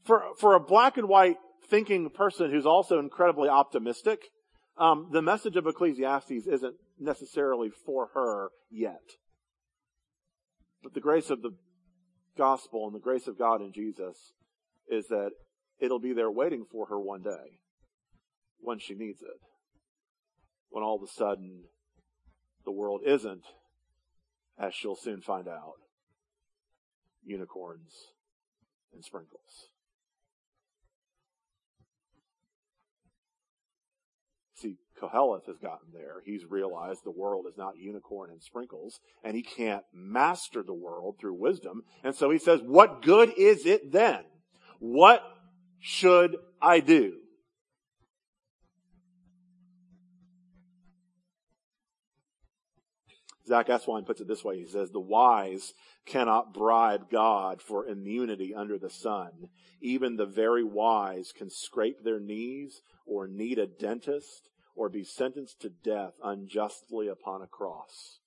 for, 0.05 0.23
for 0.39 0.55
a 0.55 0.61
black 0.61 0.97
and 0.97 1.09
white 1.09 1.37
thinking 1.69 2.11
person 2.11 2.51
who's 2.51 2.67
also 2.67 2.99
incredibly 2.99 3.49
optimistic, 3.49 4.21
um, 4.77 5.09
the 5.13 5.23
message 5.23 5.57
of 5.57 5.67
Ecclesiastes 5.67 6.47
isn't 6.47 6.75
necessarily 6.99 7.71
for 7.85 8.09
her 8.15 8.51
yet. 8.71 9.03
But 10.83 10.95
the 10.95 11.01
grace 11.01 11.31
of 11.31 11.43
the 11.43 11.53
gospel 12.37 12.87
and 12.87 12.95
the 12.95 13.01
grace 13.01 13.27
of 13.27 13.39
God 13.39 13.61
in 13.61 13.73
Jesus 13.73 14.17
is 14.89 15.07
that 15.09 15.31
it'll 15.79 16.01
be 16.01 16.13
there 16.13 16.31
waiting 16.31 16.65
for 16.71 16.87
her 16.87 17.01
one 17.01 17.23
day 17.23 17.59
when 18.59 18.79
she 18.79 18.95
needs 18.95 19.23
it. 19.23 19.41
When 20.71 20.83
all 20.83 20.97
of 20.97 21.03
a 21.03 21.13
sudden 21.13 21.65
the 22.65 22.73
world 22.73 23.03
isn't, 23.07 23.45
as 24.59 24.75
she'll 24.75 24.97
soon 24.97 25.21
find 25.21 25.49
out, 25.49 25.75
unicorns 27.25 27.93
and 28.93 29.05
sprinkles. 29.05 29.69
See, 34.65 34.79
Koheleth 34.99 35.47
has 35.47 35.59
gotten 35.59 35.89
there. 35.93 36.23
He's 36.25 36.47
realized 36.49 37.01
the 37.05 37.11
world 37.11 37.45
is 37.47 37.59
not 37.59 37.77
unicorn 37.77 38.31
and 38.31 38.43
sprinkles, 38.43 38.99
and 39.23 39.37
he 39.37 39.43
can't 39.43 39.85
master 39.93 40.63
the 40.63 40.73
world 40.73 41.17
through 41.21 41.35
wisdom. 41.35 41.83
And 42.03 42.15
so 42.15 42.31
he 42.31 42.39
says, 42.39 42.61
what 42.65 43.03
good 43.03 43.35
is 43.37 43.67
it 43.67 43.93
then? 43.93 44.25
What 44.79 45.23
should 45.81 46.37
I 46.63 46.81
do? 46.81 47.19
Zack 53.47 53.67
Eswine 53.67 54.07
puts 54.07 54.23
it 54.23 54.29
this 54.29 54.43
way. 54.43 54.59
He 54.59 54.67
says, 54.67 54.91
the 54.91 54.99
wise 54.99 55.75
cannot 56.07 56.55
bribe 56.55 57.11
God 57.11 57.61
for 57.61 57.87
immunity 57.87 58.55
under 58.55 58.79
the 58.79 58.89
sun. 58.89 59.51
Even 59.83 60.17
the 60.17 60.25
very 60.25 60.65
wise 60.65 61.33
can 61.37 61.51
scrape 61.51 62.03
their 62.03 62.19
knees 62.19 62.81
or 63.05 63.29
need 63.29 63.59
a 63.59 63.67
dentist 63.67 64.49
or 64.75 64.89
be 64.89 65.05
sentenced 65.05 65.61
to 65.61 65.69
death 65.69 66.15
unjustly 66.23 67.09
upon 67.09 67.43
a 67.43 67.47
cross. 67.47 68.19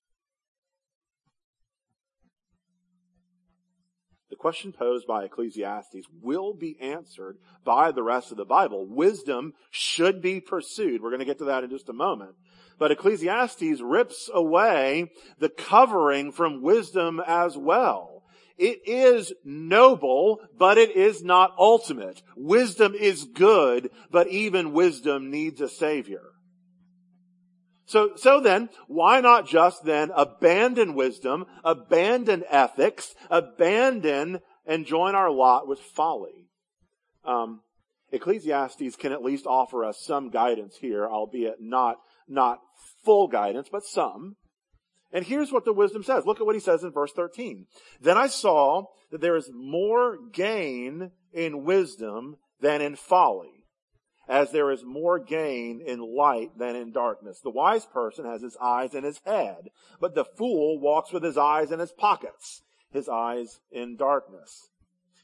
The 4.30 4.36
question 4.36 4.74
posed 4.74 5.08
by 5.08 5.24
Ecclesiastes 5.24 6.06
will 6.22 6.54
be 6.54 6.78
answered 6.82 7.38
by 7.64 7.92
the 7.92 8.04
rest 8.04 8.32
of 8.32 8.38
the 8.38 8.46
Bible. 8.46 8.86
Wisdom 8.86 9.54
should 9.72 10.22
be 10.22 10.42
pursued. 10.42 11.02
We're 11.02 11.10
going 11.10 11.20
to 11.20 11.26
get 11.26 11.40
to 11.40 11.46
that 11.46 11.64
in 11.64 11.70
just 11.70 11.90
a 11.90 11.94
moment. 11.94 12.36
But 12.78 12.92
Ecclesiastes 12.92 13.82
rips 13.82 14.30
away 14.32 15.12
the 15.40 15.50
covering 15.50 16.32
from 16.32 16.62
wisdom 16.62 17.22
as 17.26 17.58
well. 17.58 18.24
It 18.58 18.82
is 18.86 19.34
noble, 19.44 20.42
but 20.58 20.78
it 20.78 20.96
is 20.96 21.24
not 21.24 21.56
ultimate. 21.58 22.22
Wisdom 22.36 22.96
is 22.96 23.24
good, 23.24 23.92
but 24.12 24.28
even 24.28 24.74
wisdom 24.74 25.32
needs 25.32 25.62
a 25.62 25.70
savior. 25.70 26.34
So, 27.88 28.12
so 28.18 28.42
then, 28.42 28.70
why 28.88 29.22
not 29.22 29.48
just 29.48 29.86
then 29.86 30.12
abandon 30.14 30.94
wisdom, 30.94 31.46
abandon 31.64 32.44
ethics, 32.50 33.16
abandon 33.30 34.42
and 34.66 34.86
join 34.86 35.16
our 35.16 35.32
lot 35.32 35.68
with 35.68 35.80
folly? 35.80 36.50
Um, 37.24 37.62
Ecclesiastes 38.12 38.98
can 38.98 39.14
at 39.14 39.24
least 39.24 39.46
offer 39.48 39.86
us 39.86 40.02
some 40.04 40.30
guidance 40.30 40.76
here, 40.80 41.08
albeit 41.08 41.62
not, 41.62 41.98
not 42.28 42.60
full 43.06 43.30
guidance, 43.30 43.70
but 43.72 43.84
some. 43.84 44.36
And 45.14 45.26
here's 45.26 45.54
what 45.54 45.64
the 45.64 45.74
wisdom 45.74 46.04
says. 46.04 46.26
Look 46.26 46.42
at 46.42 46.46
what 46.46 46.56
he 46.56 46.62
says 46.62 46.84
in 46.84 46.92
verse 46.92 47.14
13. 47.14 47.68
Then 48.02 48.18
I 48.18 48.28
saw 48.28 48.84
that 49.12 49.22
there 49.22 49.38
is 49.38 49.50
more 49.54 50.18
gain 50.34 51.12
in 51.32 51.64
wisdom 51.64 52.36
than 52.60 52.82
in 52.82 52.98
folly, 52.98 53.57
as 54.28 54.52
there 54.52 54.72
is 54.72 54.84
more 54.84 55.20
gain 55.20 55.82
in 55.86 56.00
light 56.00 56.58
than 56.58 56.76
in 56.76 56.92
darkness. 56.92 57.40
The 57.42 57.50
wise 57.50 57.86
person 57.86 58.26
has 58.26 58.42
his 58.42 58.58
eyes 58.62 58.94
in 58.94 59.04
his 59.04 59.22
head, 59.26 59.70
but 60.00 60.16
the 60.16 60.26
fool 60.26 60.80
walks 60.80 61.12
with 61.12 61.24
his 61.24 61.38
eyes 61.38 61.72
in 61.72 61.80
his 61.80 61.92
pockets, 61.92 62.62
his 62.92 63.08
eyes 63.08 63.60
in 63.72 63.96
darkness. 63.96 64.70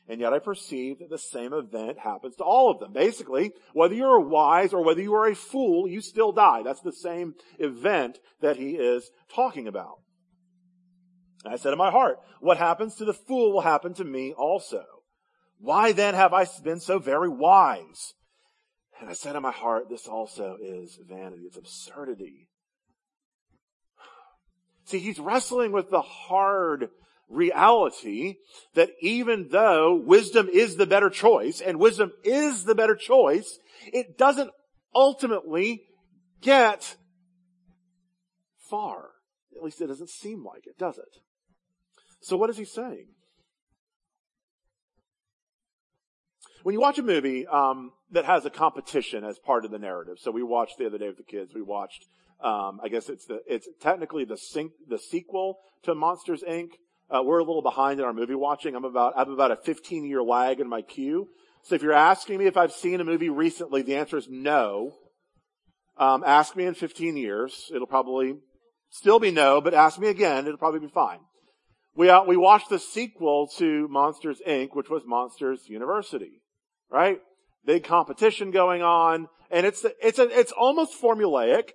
And 0.07 0.19
yet 0.19 0.33
I 0.33 0.39
perceive 0.39 0.99
that 0.99 1.09
the 1.09 1.17
same 1.17 1.53
event 1.53 1.99
happens 1.99 2.35
to 2.35 2.43
all 2.43 2.69
of 2.69 2.79
them. 2.79 2.91
Basically, 2.91 3.53
whether 3.73 3.95
you're 3.95 4.19
wise 4.19 4.73
or 4.73 4.83
whether 4.83 5.01
you 5.01 5.13
are 5.15 5.27
a 5.27 5.35
fool, 5.35 5.87
you 5.87 6.01
still 6.01 6.33
die. 6.33 6.61
That's 6.63 6.81
the 6.81 6.91
same 6.91 7.35
event 7.57 8.19
that 8.41 8.57
he 8.57 8.71
is 8.71 9.09
talking 9.33 9.67
about. 9.67 9.99
And 11.45 11.53
I 11.53 11.57
said 11.57 11.71
in 11.71 11.77
my 11.77 11.91
heart, 11.91 12.19
what 12.41 12.57
happens 12.57 12.95
to 12.95 13.05
the 13.05 13.13
fool 13.13 13.53
will 13.53 13.61
happen 13.61 13.93
to 13.95 14.03
me 14.03 14.33
also. 14.33 14.83
Why 15.59 15.93
then 15.93 16.15
have 16.15 16.33
I 16.33 16.45
been 16.63 16.81
so 16.81 16.99
very 16.99 17.29
wise? 17.29 18.13
And 18.99 19.09
I 19.09 19.13
said 19.13 19.35
in 19.35 19.41
my 19.41 19.51
heart, 19.51 19.89
this 19.89 20.07
also 20.07 20.57
is 20.61 20.97
vanity. 21.07 21.43
It's 21.43 21.57
absurdity. 21.57 22.47
See, 24.85 24.99
he's 24.99 25.19
wrestling 25.19 25.71
with 25.71 25.89
the 25.89 26.01
hard 26.01 26.89
reality 27.29 28.35
that 28.75 28.89
even 29.01 29.47
though 29.49 29.95
wisdom 29.95 30.49
is 30.51 30.75
the 30.75 30.85
better 30.85 31.09
choice 31.09 31.61
and 31.61 31.79
wisdom 31.79 32.11
is 32.23 32.65
the 32.65 32.75
better 32.75 32.95
choice, 32.95 33.59
it 33.85 34.17
doesn't 34.17 34.51
ultimately 34.93 35.83
get 36.41 36.95
far. 38.69 39.09
At 39.55 39.63
least 39.63 39.81
it 39.81 39.87
doesn't 39.87 40.09
seem 40.09 40.43
like 40.43 40.67
it, 40.67 40.77
does 40.77 40.97
it? 40.97 41.19
So 42.21 42.37
what 42.37 42.49
is 42.49 42.57
he 42.57 42.65
saying? 42.65 43.07
When 46.63 46.73
you 46.73 46.79
watch 46.79 46.97
a 46.97 47.03
movie 47.03 47.45
um, 47.45 47.91
that 48.13 48.25
has 48.25 48.45
a 48.45 48.49
competition 48.49 49.23
as 49.23 49.37
part 49.39 49.65
of 49.65 49.71
the 49.71 49.79
narrative, 49.79 50.17
so 50.19 50.31
we 50.31 50.43
watched 50.43 50.77
the 50.77 50.85
other 50.85 50.97
day 50.97 51.07
with 51.07 51.17
the 51.17 51.23
kids, 51.23 51.53
we 51.53 51.61
watched, 51.61 52.05
um, 52.41 52.79
I 52.83 52.89
guess 52.89 53.09
it's 53.09 53.25
the 53.25 53.41
it's 53.47 53.67
technically 53.81 54.25
the 54.25 54.37
sync, 54.37 54.71
the 54.87 54.99
sequel 54.99 55.59
to 55.83 55.95
Monsters 55.95 56.43
Inc. 56.47 56.69
Uh, 57.09 57.21
we're 57.23 57.39
a 57.39 57.43
little 57.43 57.61
behind 57.61 57.99
in 57.99 58.05
our 58.05 58.13
movie 58.13 58.35
watching. 58.35 58.75
I'm 58.75 58.85
about, 58.85 59.15
I 59.15 59.19
have 59.19 59.29
about 59.29 59.51
a 59.51 59.57
15 59.57 60.05
year 60.05 60.23
lag 60.23 60.59
in 60.59 60.67
my 60.67 60.81
queue. 60.81 61.29
So 61.63 61.75
if 61.75 61.81
you're 61.81 61.93
asking 61.93 62.39
me 62.39 62.45
if 62.45 62.57
I've 62.57 62.73
seen 62.73 62.99
a 62.99 63.05
movie 63.05 63.29
recently, 63.29 63.81
the 63.81 63.95
answer 63.95 64.17
is 64.17 64.27
no. 64.29 64.95
Um, 65.97 66.23
ask 66.25 66.55
me 66.55 66.65
in 66.65 66.73
15 66.73 67.15
years. 67.17 67.71
It'll 67.73 67.87
probably 67.87 68.35
still 68.89 69.19
be 69.19 69.31
no, 69.31 69.61
but 69.61 69.73
ask 69.73 69.99
me 69.99 70.09
again. 70.09 70.45
It'll 70.45 70.57
probably 70.57 70.79
be 70.79 70.87
fine. 70.87 71.19
We, 71.95 72.09
uh, 72.09 72.23
we 72.23 72.35
watched 72.35 72.69
the 72.69 72.79
sequel 72.79 73.47
to 73.57 73.87
Monsters 73.87 74.41
Inc., 74.47 74.69
which 74.73 74.89
was 74.89 75.03
Monsters 75.05 75.69
University, 75.69 76.41
right? 76.89 77.19
Big 77.65 77.83
competition 77.83 78.51
going 78.51 78.81
on. 78.81 79.27
And 79.51 79.65
it's, 79.65 79.85
it's 80.01 80.19
a, 80.19 80.27
it's 80.29 80.51
almost 80.51 81.01
formulaic 81.01 81.71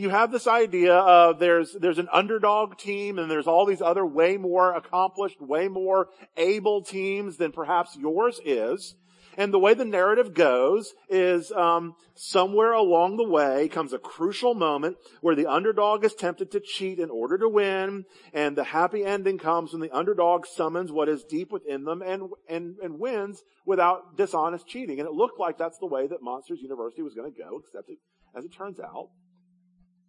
you 0.00 0.08
have 0.08 0.32
this 0.32 0.46
idea 0.46 0.94
of 0.94 1.38
there's, 1.38 1.74
there's 1.74 1.98
an 1.98 2.08
underdog 2.10 2.78
team 2.78 3.18
and 3.18 3.30
there's 3.30 3.46
all 3.46 3.66
these 3.66 3.82
other 3.82 4.06
way 4.06 4.38
more 4.38 4.74
accomplished, 4.74 5.40
way 5.42 5.68
more 5.68 6.08
able 6.38 6.82
teams 6.82 7.36
than 7.36 7.52
perhaps 7.52 7.96
yours 7.96 8.40
is. 8.44 8.94
And 9.36 9.54
the 9.54 9.58
way 9.58 9.74
the 9.74 9.84
narrative 9.84 10.34
goes 10.34 10.94
is 11.08 11.52
um, 11.52 11.94
somewhere 12.14 12.72
along 12.72 13.16
the 13.16 13.28
way 13.28 13.68
comes 13.68 13.92
a 13.92 13.98
crucial 13.98 14.54
moment 14.54 14.96
where 15.20 15.34
the 15.34 15.46
underdog 15.46 16.04
is 16.04 16.14
tempted 16.14 16.50
to 16.50 16.60
cheat 16.60 16.98
in 16.98 17.10
order 17.10 17.38
to 17.38 17.48
win, 17.48 18.04
and 18.34 18.56
the 18.56 18.64
happy 18.64 19.04
ending 19.04 19.38
comes 19.38 19.72
when 19.72 19.80
the 19.80 19.96
underdog 19.96 20.46
summons 20.46 20.90
what 20.90 21.08
is 21.08 21.24
deep 21.24 21.52
within 21.52 21.84
them 21.84 22.02
and 22.02 22.30
and 22.48 22.76
and 22.82 22.98
wins 22.98 23.42
without 23.64 24.16
dishonest 24.16 24.66
cheating. 24.66 24.98
And 24.98 25.08
it 25.08 25.14
looked 25.14 25.38
like 25.38 25.58
that's 25.58 25.78
the 25.78 25.86
way 25.86 26.06
that 26.08 26.22
Monsters 26.22 26.60
University 26.60 27.02
was 27.02 27.14
going 27.14 27.32
to 27.32 27.38
go, 27.38 27.60
except 27.64 27.88
it, 27.88 27.98
as 28.36 28.44
it 28.44 28.52
turns 28.52 28.80
out, 28.80 29.10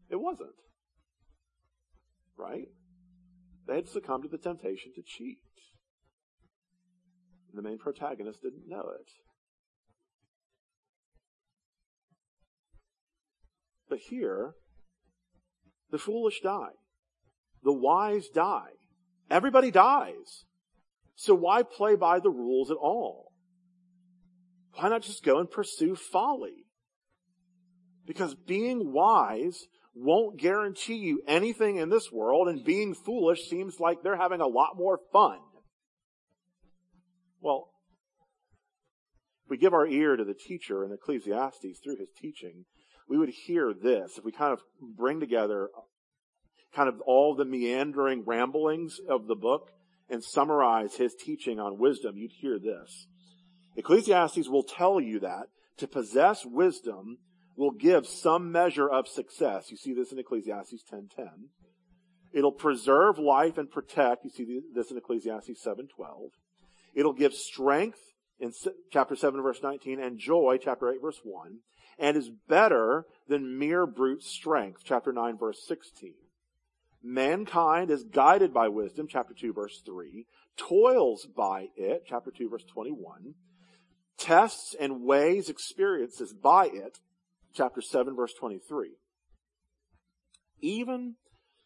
it 0.09 0.19
wasn't. 0.19 0.49
Right? 2.37 2.67
They 3.67 3.75
had 3.75 3.87
succumbed 3.87 4.23
to 4.23 4.29
the 4.29 4.37
temptation 4.37 4.91
to 4.95 5.01
cheat. 5.05 5.37
The 7.53 7.61
main 7.61 7.77
protagonist 7.77 8.41
didn't 8.41 8.67
know 8.67 8.91
it. 8.99 9.07
But 13.89 13.99
here, 13.99 14.53
the 15.91 15.97
foolish 15.97 16.39
die. 16.41 16.75
The 17.63 17.73
wise 17.73 18.29
die. 18.29 18.71
Everybody 19.29 19.69
dies. 19.69 20.45
So 21.15 21.35
why 21.35 21.63
play 21.63 21.95
by 21.95 22.19
the 22.19 22.29
rules 22.29 22.71
at 22.71 22.77
all? 22.77 23.31
Why 24.75 24.87
not 24.89 25.01
just 25.01 25.23
go 25.23 25.39
and 25.39 25.51
pursue 25.51 25.95
folly? 25.95 26.65
Because 28.07 28.33
being 28.33 28.93
wise 28.93 29.67
won't 29.93 30.39
guarantee 30.39 30.95
you 30.95 31.21
anything 31.27 31.75
in 31.75 31.89
this 31.89 32.11
world 32.11 32.47
and 32.47 32.63
being 32.63 32.93
foolish 32.93 33.49
seems 33.49 33.79
like 33.79 34.01
they're 34.01 34.15
having 34.15 34.41
a 34.41 34.47
lot 34.47 34.77
more 34.77 34.99
fun. 35.11 35.39
Well, 37.41 37.69
if 39.45 39.49
we 39.49 39.57
give 39.57 39.73
our 39.73 39.87
ear 39.87 40.15
to 40.15 40.23
the 40.23 40.35
teacher 40.35 40.85
in 40.85 40.91
Ecclesiastes 40.91 41.79
through 41.83 41.97
his 41.97 42.09
teaching, 42.15 42.65
we 43.09 43.17
would 43.17 43.29
hear 43.29 43.73
this. 43.73 44.17
If 44.17 44.23
we 44.23 44.31
kind 44.31 44.53
of 44.53 44.61
bring 44.79 45.19
together 45.19 45.69
kind 46.73 46.87
of 46.87 47.01
all 47.01 47.35
the 47.35 47.43
meandering 47.43 48.23
ramblings 48.25 48.99
of 49.09 49.27
the 49.27 49.35
book 49.35 49.71
and 50.09 50.23
summarize 50.23 50.95
his 50.95 51.15
teaching 51.15 51.59
on 51.59 51.79
wisdom, 51.79 52.15
you'd 52.15 52.31
hear 52.39 52.59
this. 52.59 53.07
Ecclesiastes 53.75 54.47
will 54.47 54.63
tell 54.63 55.01
you 55.01 55.19
that 55.19 55.47
to 55.77 55.87
possess 55.87 56.45
wisdom 56.45 57.17
will 57.57 57.71
give 57.71 58.07
some 58.07 58.51
measure 58.51 58.89
of 58.89 59.07
success. 59.07 59.71
You 59.71 59.77
see 59.77 59.93
this 59.93 60.11
in 60.11 60.19
Ecclesiastes 60.19 60.83
10:10. 60.89 61.49
It'll 62.33 62.51
preserve 62.51 63.17
life 63.17 63.57
and 63.57 63.69
protect. 63.69 64.23
You 64.23 64.29
see 64.29 64.61
this 64.73 64.91
in 64.91 64.97
Ecclesiastes 64.97 65.61
7:12. 65.61 66.31
It'll 66.93 67.13
give 67.13 67.33
strength 67.33 67.99
in 68.39 68.51
chapter 68.91 69.15
7 69.15 69.41
verse 69.41 69.61
19 69.61 69.99
and 69.99 70.17
joy 70.17 70.57
chapter 70.61 70.91
8 70.91 71.01
verse 71.01 71.19
1 71.23 71.59
and 71.99 72.17
is 72.17 72.31
better 72.47 73.05
than 73.27 73.57
mere 73.59 73.85
brute 73.85 74.23
strength 74.23 74.81
chapter 74.83 75.13
9 75.13 75.37
verse 75.37 75.63
16. 75.67 76.13
Mankind 77.03 77.89
is 77.89 78.03
guided 78.03 78.53
by 78.53 78.67
wisdom 78.67 79.07
chapter 79.09 79.33
2 79.33 79.53
verse 79.53 79.81
3, 79.85 80.25
toils 80.57 81.25
by 81.25 81.69
it 81.75 82.03
chapter 82.07 82.31
2 82.31 82.49
verse 82.49 82.63
21, 82.63 83.35
tests 84.17 84.75
and 84.79 85.03
weighs 85.03 85.49
experiences 85.49 86.33
by 86.33 86.65
it 86.65 86.99
chapter 87.53 87.81
7 87.81 88.15
verse 88.15 88.33
23. 88.33 88.91
Even 90.61 91.15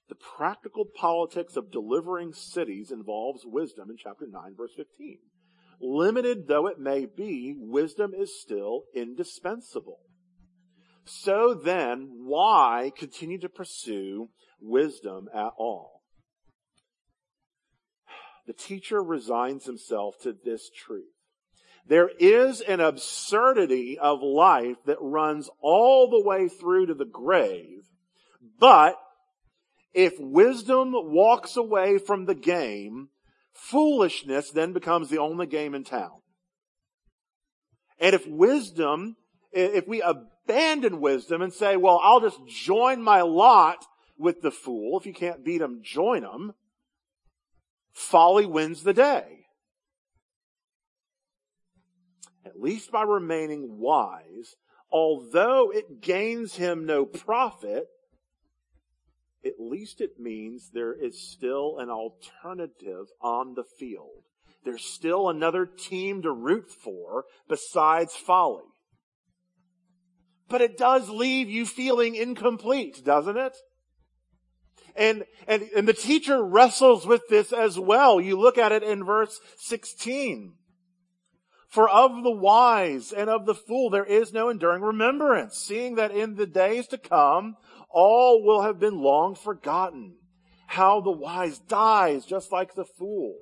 the 0.08 0.16
practical 0.16 0.86
politics 0.86 1.56
of 1.56 1.72
delivering 1.72 2.34
cities 2.34 2.92
involves 2.92 3.46
wisdom 3.46 3.90
in 3.90 3.98
chapter 3.98 4.28
9 4.28 4.56
verse 4.56 4.74
15. 4.76 5.20
Limited 5.82 6.48
though 6.48 6.68
it 6.68 6.80
may 6.80 7.06
be, 7.06 7.56
wisdom 7.58 8.14
is 8.14 8.40
still 8.40 8.84
indispensable. 8.94 10.00
So 11.06 11.54
then, 11.54 12.10
why 12.24 12.92
continue 12.98 13.40
to 13.40 13.50
pursue 13.50 14.30
wisdom 14.60 15.28
at 15.34 15.52
all? 15.58 16.02
The 18.48 18.54
teacher 18.54 19.02
resigns 19.04 19.66
himself 19.66 20.16
to 20.22 20.34
this 20.34 20.70
truth. 20.70 21.14
There 21.88 22.10
is 22.20 22.62
an 22.62 22.80
absurdity 22.80 24.00
of 24.00 24.22
life 24.22 24.78
that 24.86 24.98
runs 25.00 25.50
all 25.62 26.10
the 26.10 26.28
way 26.28 26.48
through 26.48 26.88
to 26.88 26.96
the 26.96 27.06
grave, 27.06 27.84
but 28.60 28.96
if 29.96 30.20
wisdom 30.20 30.92
walks 30.94 31.56
away 31.56 31.98
from 31.98 32.26
the 32.26 32.36
game, 32.36 33.08
foolishness 33.54 34.52
then 34.52 34.74
becomes 34.74 35.10
the 35.10 35.20
only 35.20 35.48
game 35.48 35.74
in 35.74 35.86
town. 35.86 36.20
And 37.98 38.14
if 38.14 38.28
wisdom, 38.28 39.16
if 39.54 39.88
we 39.88 40.02
abandon 40.02 41.00
wisdom 41.00 41.42
and 41.42 41.54
say, 41.54 41.78
well, 41.78 42.02
I'll 42.04 42.20
just 42.20 42.46
join 42.46 43.02
my 43.02 43.22
lot 43.22 43.86
with 44.18 44.42
the 44.42 44.52
fool, 44.52 45.00
if 45.00 45.06
you 45.06 45.14
can't 45.14 45.46
beat 45.46 45.62
him, 45.62 45.80
join 45.82 46.24
him, 46.24 46.54
folly 47.94 48.46
wins 48.46 48.84
the 48.84 48.94
day. 48.94 49.46
At 52.46 52.60
least 52.60 52.92
by 52.92 53.04
remaining 53.04 53.80
wise, 53.80 54.56
although 54.92 55.72
it 55.72 56.02
gains 56.02 56.58
him 56.58 56.86
no 56.86 57.06
profit, 57.06 57.88
at 59.46 59.60
least 59.60 60.02
it 60.02 60.20
means 60.20 60.72
there 60.74 60.94
is 60.94 61.32
still 61.32 61.78
an 61.80 61.90
alternative 61.90 63.08
on 63.22 63.54
the 63.54 63.64
field. 63.64 64.24
There's 64.64 64.84
still 64.84 65.30
another 65.30 65.66
team 65.66 66.24
to 66.24 66.32
root 66.32 66.72
for 66.72 67.26
besides 67.48 68.16
folly. 68.16 68.64
But 70.50 70.62
it 70.62 70.78
does 70.78 71.10
leave 71.10 71.50
you 71.50 71.66
feeling 71.66 72.16
incomplete, 72.16 73.04
doesn't 73.04 73.38
it? 73.38 73.56
And, 74.96 75.26
and, 75.48 75.64
and 75.76 75.88
the 75.88 75.94
teacher 75.94 76.44
wrestles 76.44 77.06
with 77.06 77.28
this 77.30 77.52
as 77.52 77.78
well. 77.78 78.20
You 78.22 78.40
look 78.40 78.58
at 78.58 78.72
it 78.72 78.82
in 78.82 79.04
verse 79.04 79.40
16. 79.58 80.54
For 81.68 81.90
of 81.90 82.24
the 82.24 82.32
wise 82.32 83.12
and 83.12 83.30
of 83.30 83.46
the 83.46 83.54
fool 83.54 83.90
there 83.90 84.06
is 84.06 84.32
no 84.32 84.50
enduring 84.50 84.82
remembrance, 84.82 85.58
seeing 85.58 85.96
that 85.96 86.12
in 86.12 86.36
the 86.36 86.46
days 86.46 86.88
to 86.88 86.98
come 86.98 87.58
all 87.96 88.44
will 88.44 88.62
have 88.62 88.78
been 88.78 89.02
long 89.02 89.36
forgotten. 89.36 90.16
How 90.68 91.00
the 91.00 91.12
wise 91.12 91.60
dies 91.60 92.26
just 92.26 92.52
like 92.52 92.76
the 92.76 92.84
fool. 92.84 93.38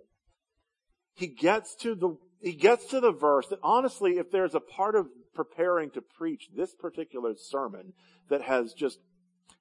He 1.15 1.27
gets 1.27 1.75
to 1.77 1.95
the, 1.95 2.17
he 2.39 2.53
gets 2.53 2.85
to 2.87 2.99
the 2.99 3.11
verse 3.11 3.47
that 3.47 3.59
honestly, 3.63 4.19
if 4.19 4.29
there's 4.31 4.53
a 4.53 4.59
part 4.59 4.95
of 4.95 5.07
preparing 5.33 5.89
to 5.91 6.01
preach 6.01 6.49
this 6.55 6.75
particular 6.75 7.33
sermon 7.35 7.93
that 8.29 8.43
has 8.43 8.73
just 8.73 8.99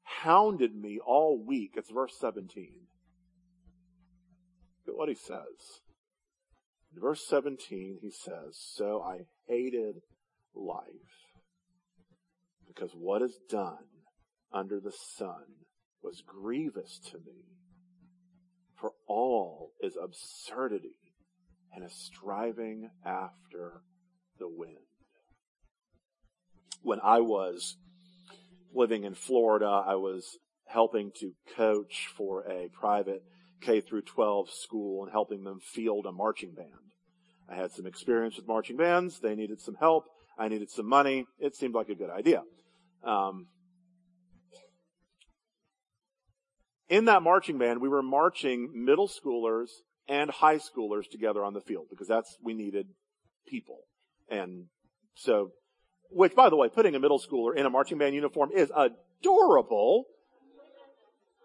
hounded 0.03 0.75
me 0.75 0.99
all 1.05 1.43
week. 1.43 1.73
It's 1.77 1.91
verse 1.91 2.15
17. 2.21 2.69
Look 4.87 4.95
at 4.95 4.99
what 4.99 5.09
he 5.09 5.15
says. 5.15 5.81
In 6.95 7.01
verse 7.01 7.27
17, 7.27 7.99
he 8.03 8.11
says, 8.11 8.59
So 8.59 9.03
I 9.03 9.21
hated 9.47 10.03
life 10.55 10.85
because 12.69 12.91
what 12.93 13.23
is 13.23 13.39
done 13.49 13.79
under 14.53 14.81
the 14.81 14.93
sun 14.93 15.45
was 16.03 16.23
grievous 16.27 16.99
to 17.11 17.19
me. 17.19 17.45
For 18.75 18.93
all 19.07 19.73
is 19.81 19.97
absurdity 20.03 20.97
and 21.75 21.85
a 21.85 21.91
striving 21.91 22.91
after 23.05 23.83
the 24.39 24.49
wind. 24.49 24.77
When 26.83 26.99
I 27.01 27.21
was 27.21 27.77
living 28.75 29.05
in 29.05 29.15
Florida, 29.15 29.85
I 29.87 29.95
was 29.95 30.39
helping 30.67 31.13
to 31.21 31.33
coach 31.57 32.09
for 32.17 32.45
a 32.51 32.69
private 32.73 33.23
K 33.61 33.81
through 33.81 34.03
12 34.03 34.51
school 34.51 35.05
and 35.05 35.13
helping 35.13 35.45
them 35.45 35.61
field 35.61 36.07
a 36.07 36.13
marching 36.13 36.55
band. 36.55 36.69
I 37.49 37.55
had 37.55 37.71
some 37.71 37.87
experience 37.87 38.37
with 38.37 38.49
marching 38.49 38.77
bands. 38.77 39.21
They 39.21 39.35
needed 39.35 39.61
some 39.61 39.77
help. 39.77 40.05
I 40.39 40.49
needed 40.49 40.71
some 40.71 40.89
money. 40.89 41.27
It 41.39 41.55
seemed 41.55 41.75
like 41.75 41.89
a 41.89 41.95
good 41.95 42.11
idea. 42.11 42.43
Um, 43.05 43.47
in 46.93 47.07
that 47.07 47.23
marching 47.23 47.57
band, 47.57 47.81
we 47.81 47.89
were 47.89 48.03
marching 48.03 48.71
middle 48.85 49.09
schoolers 49.09 49.71
and 50.09 50.31
high 50.31 50.59
schoolers 50.59 51.09
together 51.11 51.43
on 51.43 51.55
the 51.55 51.61
field 51.63 51.87
because 51.89 52.07
that's, 52.07 52.37
we 52.45 52.53
needed 52.53 52.87
people. 53.47 53.79
And 54.29 54.67
so 55.15 55.53
which 56.13 56.35
by 56.35 56.51
the 56.51 56.57
way, 56.57 56.69
putting 56.69 56.95
a 56.95 57.01
middle 57.01 57.19
schooler 57.19 57.57
in 57.57 57.65
a 57.65 57.71
marching 57.71 57.97
band 57.99 58.15
uniform 58.15 58.51
is 58.55 58.71
adorable. 58.77 60.05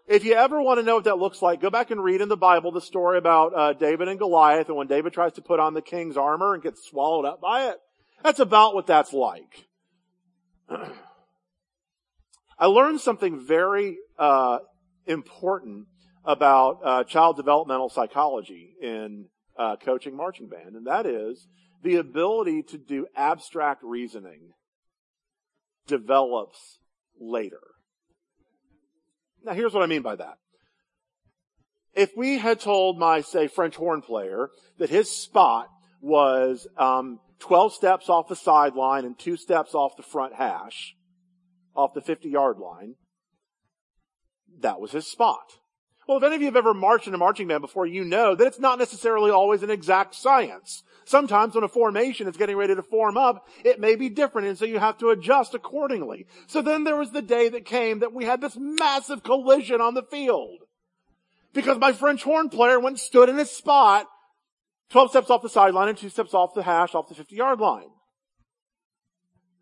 If 0.06 0.24
you 0.24 0.34
ever 0.34 0.60
want 0.62 0.78
to 0.80 0.84
know 0.84 0.96
what 0.96 1.04
that 1.04 1.18
looks 1.18 1.42
like, 1.42 1.60
go 1.60 1.70
back 1.70 1.90
and 1.90 2.02
read 2.02 2.20
in 2.20 2.28
the 2.28 2.36
Bible 2.36 2.70
the 2.70 2.80
story 2.80 3.18
about 3.18 3.54
uh, 3.54 3.72
David 3.74 4.08
and 4.08 4.18
Goliath 4.18 4.68
and 4.68 4.76
when 4.76 4.86
David 4.86 5.12
tries 5.12 5.34
to 5.34 5.42
put 5.42 5.60
on 5.60 5.74
the 5.74 5.82
king's 5.82 6.16
armor 6.16 6.54
and 6.54 6.62
gets 6.62 6.86
swallowed 6.86 7.26
up 7.26 7.40
by 7.40 7.68
it. 7.68 7.76
That's 8.22 8.40
about 8.40 8.74
what 8.74 8.86
that's 8.86 9.12
like. 9.12 9.66
I 12.58 12.66
learned 12.66 13.00
something 13.00 13.46
very 13.46 13.98
uh, 14.18 14.58
important 15.08 15.86
about 16.24 16.80
uh, 16.84 17.04
child 17.04 17.36
developmental 17.36 17.88
psychology 17.88 18.74
in 18.80 19.26
uh, 19.58 19.76
coaching 19.76 20.16
marching 20.16 20.48
band, 20.48 20.76
and 20.76 20.86
that 20.86 21.06
is 21.06 21.48
the 21.82 21.96
ability 21.96 22.62
to 22.62 22.78
do 22.78 23.06
abstract 23.16 23.82
reasoning 23.82 24.52
develops 25.86 26.78
later. 27.20 27.60
Now 29.44 29.54
here's 29.54 29.72
what 29.72 29.82
I 29.82 29.86
mean 29.86 30.02
by 30.02 30.16
that. 30.16 30.38
If 31.94 32.16
we 32.16 32.38
had 32.38 32.60
told 32.60 32.98
my, 32.98 33.22
say, 33.22 33.48
French 33.48 33.74
horn 33.74 34.02
player 34.02 34.50
that 34.78 34.90
his 34.90 35.10
spot 35.10 35.68
was 36.00 36.66
um, 36.76 37.18
12 37.40 37.74
steps 37.74 38.08
off 38.08 38.28
the 38.28 38.36
sideline 38.36 39.04
and 39.04 39.18
two 39.18 39.36
steps 39.36 39.74
off 39.74 39.96
the 39.96 40.02
front 40.02 40.34
hash, 40.34 40.94
off 41.74 41.94
the 41.94 42.00
50 42.00 42.28
yard 42.28 42.58
line, 42.58 42.94
that 44.60 44.80
was 44.80 44.92
his 44.92 45.06
spot. 45.06 45.58
Well, 46.06 46.18
if 46.18 46.24
any 46.24 46.36
of 46.36 46.40
you 46.40 46.46
have 46.46 46.56
ever 46.56 46.72
marched 46.72 47.06
in 47.06 47.14
a 47.14 47.18
marching 47.18 47.48
band 47.48 47.60
before, 47.60 47.86
you 47.86 48.02
know 48.02 48.34
that 48.34 48.46
it's 48.46 48.58
not 48.58 48.78
necessarily 48.78 49.30
always 49.30 49.62
an 49.62 49.70
exact 49.70 50.14
science. 50.14 50.82
Sometimes 51.04 51.54
when 51.54 51.64
a 51.64 51.68
formation 51.68 52.28
is 52.28 52.36
getting 52.36 52.56
ready 52.56 52.74
to 52.74 52.82
form 52.82 53.16
up, 53.16 53.46
it 53.64 53.80
may 53.80 53.94
be 53.94 54.08
different 54.08 54.48
and 54.48 54.58
so 54.58 54.64
you 54.64 54.78
have 54.78 54.98
to 54.98 55.10
adjust 55.10 55.54
accordingly. 55.54 56.26
So 56.46 56.62
then 56.62 56.84
there 56.84 56.96
was 56.96 57.10
the 57.12 57.22
day 57.22 57.48
that 57.50 57.66
came 57.66 57.98
that 57.98 58.14
we 58.14 58.24
had 58.24 58.40
this 58.40 58.56
massive 58.58 59.22
collision 59.22 59.80
on 59.80 59.94
the 59.94 60.02
field. 60.02 60.60
Because 61.52 61.78
my 61.78 61.92
French 61.92 62.22
horn 62.22 62.48
player 62.48 62.78
went 62.78 62.94
and 62.94 63.00
stood 63.00 63.28
in 63.28 63.36
his 63.36 63.50
spot 63.50 64.06
12 64.90 65.10
steps 65.10 65.30
off 65.30 65.42
the 65.42 65.48
sideline 65.48 65.88
and 65.88 65.98
two 65.98 66.08
steps 66.08 66.32
off 66.32 66.54
the 66.54 66.62
hash 66.62 66.94
off 66.94 67.08
the 67.08 67.14
50 67.14 67.36
yard 67.36 67.60
line. 67.60 67.90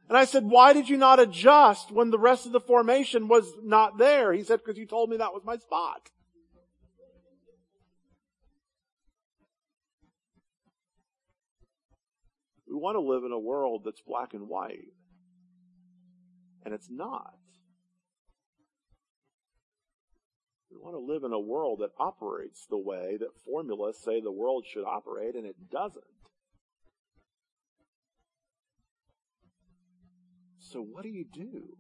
And 0.09 0.17
I 0.17 0.25
said, 0.25 0.45
why 0.45 0.73
did 0.73 0.89
you 0.89 0.97
not 0.97 1.19
adjust 1.19 1.91
when 1.91 2.11
the 2.11 2.19
rest 2.19 2.47
of 2.47 2.53
the 2.53 2.61
formation 2.61 3.27
was 3.27 3.53
not 3.63 3.99
there? 3.99 4.33
He 4.33 4.45
said, 4.45 4.61
because 4.65 4.79
you 4.79 4.87
told 4.87 5.11
me 5.11 5.17
that 5.17 5.33
was 5.33 5.43
my 5.45 5.57
spot. 5.57 6.11
We 12.69 12.77
want 12.77 12.97
to 12.97 13.01
live 13.01 13.25
in 13.25 13.33
a 13.33 13.39
world 13.39 13.83
that's 13.85 14.01
black 14.03 14.35
and 14.35 14.49
white. 14.49 14.93
And 16.65 16.73
it's 16.75 16.89
not. 16.91 17.35
We 20.71 20.77
want 20.79 20.95
to 20.95 21.13
live 21.13 21.25
in 21.25 21.33
a 21.33 21.41
world 21.41 21.81
that 21.81 21.91
operates 21.99 22.67
the 22.67 22.79
way 22.79 23.17
that 23.19 23.41
formulas 23.45 23.99
say 24.05 24.21
the 24.21 24.31
world 24.31 24.67
should 24.71 24.85
operate, 24.85 25.35
and 25.35 25.47
it 25.47 25.57
doesn't. 25.71 26.05
So 30.73 30.81
what 30.81 31.03
do 31.03 31.09
you 31.09 31.25
do? 31.33 31.77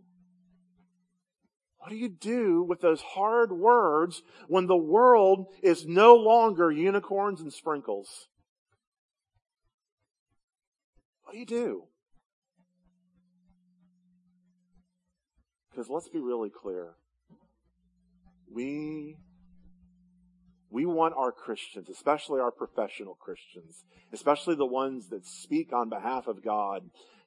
What 1.78 1.90
do 1.90 1.96
you 1.96 2.08
do 2.08 2.62
with 2.62 2.80
those 2.80 3.00
hard 3.00 3.52
words 3.52 4.22
when 4.48 4.66
the 4.66 4.76
world 4.76 5.46
is 5.62 5.86
no 5.86 6.14
longer 6.14 6.70
unicorns 6.70 7.40
and 7.40 7.52
sprinkles? 7.52 8.28
What 11.22 11.32
do 11.32 11.38
you 11.38 11.46
do? 11.46 11.82
Because 15.70 15.88
let's 15.90 16.08
be 16.08 16.20
really 16.20 16.50
clear. 16.50 16.94
We, 18.50 19.16
we 20.70 20.86
want 20.86 21.14
our 21.16 21.32
Christians, 21.32 21.88
especially 21.88 22.40
our 22.40 22.52
professional 22.52 23.14
Christians, 23.14 23.84
especially 24.12 24.54
the 24.54 24.64
ones 24.64 25.08
that 25.08 25.26
speak 25.26 25.72
on 25.72 25.88
behalf 25.88 26.28
of 26.28 26.42
God, 26.42 26.82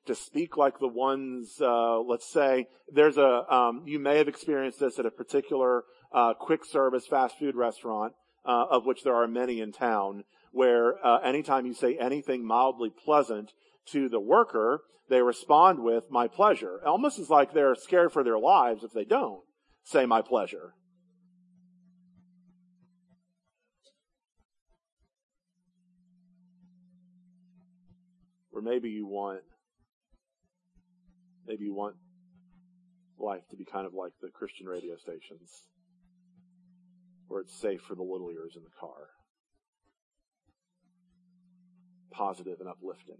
to 0.09 0.15
speak 0.15 0.57
like 0.57 0.79
the 0.79 0.87
ones, 0.87 1.61
uh, 1.61 1.99
let's 1.99 2.27
say, 2.27 2.67
there's 2.91 3.17
a, 3.17 3.45
um, 3.53 3.83
you 3.85 3.99
may 3.99 4.17
have 4.17 4.27
experienced 4.27 4.79
this 4.79 4.97
at 4.97 5.05
a 5.05 5.11
particular 5.11 5.83
uh, 6.11 6.33
quick 6.33 6.65
service 6.65 7.05
fast 7.05 7.37
food 7.37 7.55
restaurant, 7.55 8.13
uh, 8.43 8.65
of 8.71 8.87
which 8.87 9.03
there 9.03 9.13
are 9.13 9.27
many 9.27 9.61
in 9.61 9.71
town, 9.71 10.23
where 10.51 10.95
uh, 11.05 11.19
anytime 11.19 11.67
you 11.67 11.75
say 11.75 11.95
anything 11.95 12.43
mildly 12.43 12.89
pleasant, 12.89 13.53
to 13.91 14.09
the 14.09 14.19
worker, 14.19 14.81
they 15.09 15.21
respond 15.21 15.83
with 15.83 16.05
my 16.09 16.27
pleasure. 16.27 16.79
Almost 16.85 17.19
as 17.19 17.29
like 17.29 17.53
they're 17.53 17.75
scared 17.75 18.11
for 18.11 18.23
their 18.23 18.39
lives 18.39 18.83
if 18.83 18.91
they 18.91 19.05
don't 19.05 19.41
say 19.83 20.07
my 20.07 20.21
pleasure. 20.21 20.73
Or 28.51 28.61
maybe 28.61 28.89
you 28.89 29.05
want, 29.05 29.41
maybe 31.49 31.65
you 31.65 31.73
want 31.73 31.95
life 33.17 33.41
to 33.49 33.57
be 33.57 33.65
kind 33.65 33.87
of 33.87 33.93
like 33.93 34.13
the 34.21 34.29
Christian 34.29 34.67
radio 34.67 34.95
stations, 34.95 35.63
where 37.27 37.41
it's 37.41 37.59
safe 37.59 37.81
for 37.81 37.95
the 37.95 38.03
little 38.03 38.29
ears 38.29 38.53
in 38.55 38.63
the 38.63 38.69
car. 38.79 39.09
Positive 42.11 42.57
and 42.59 42.69
uplifting. 42.69 43.17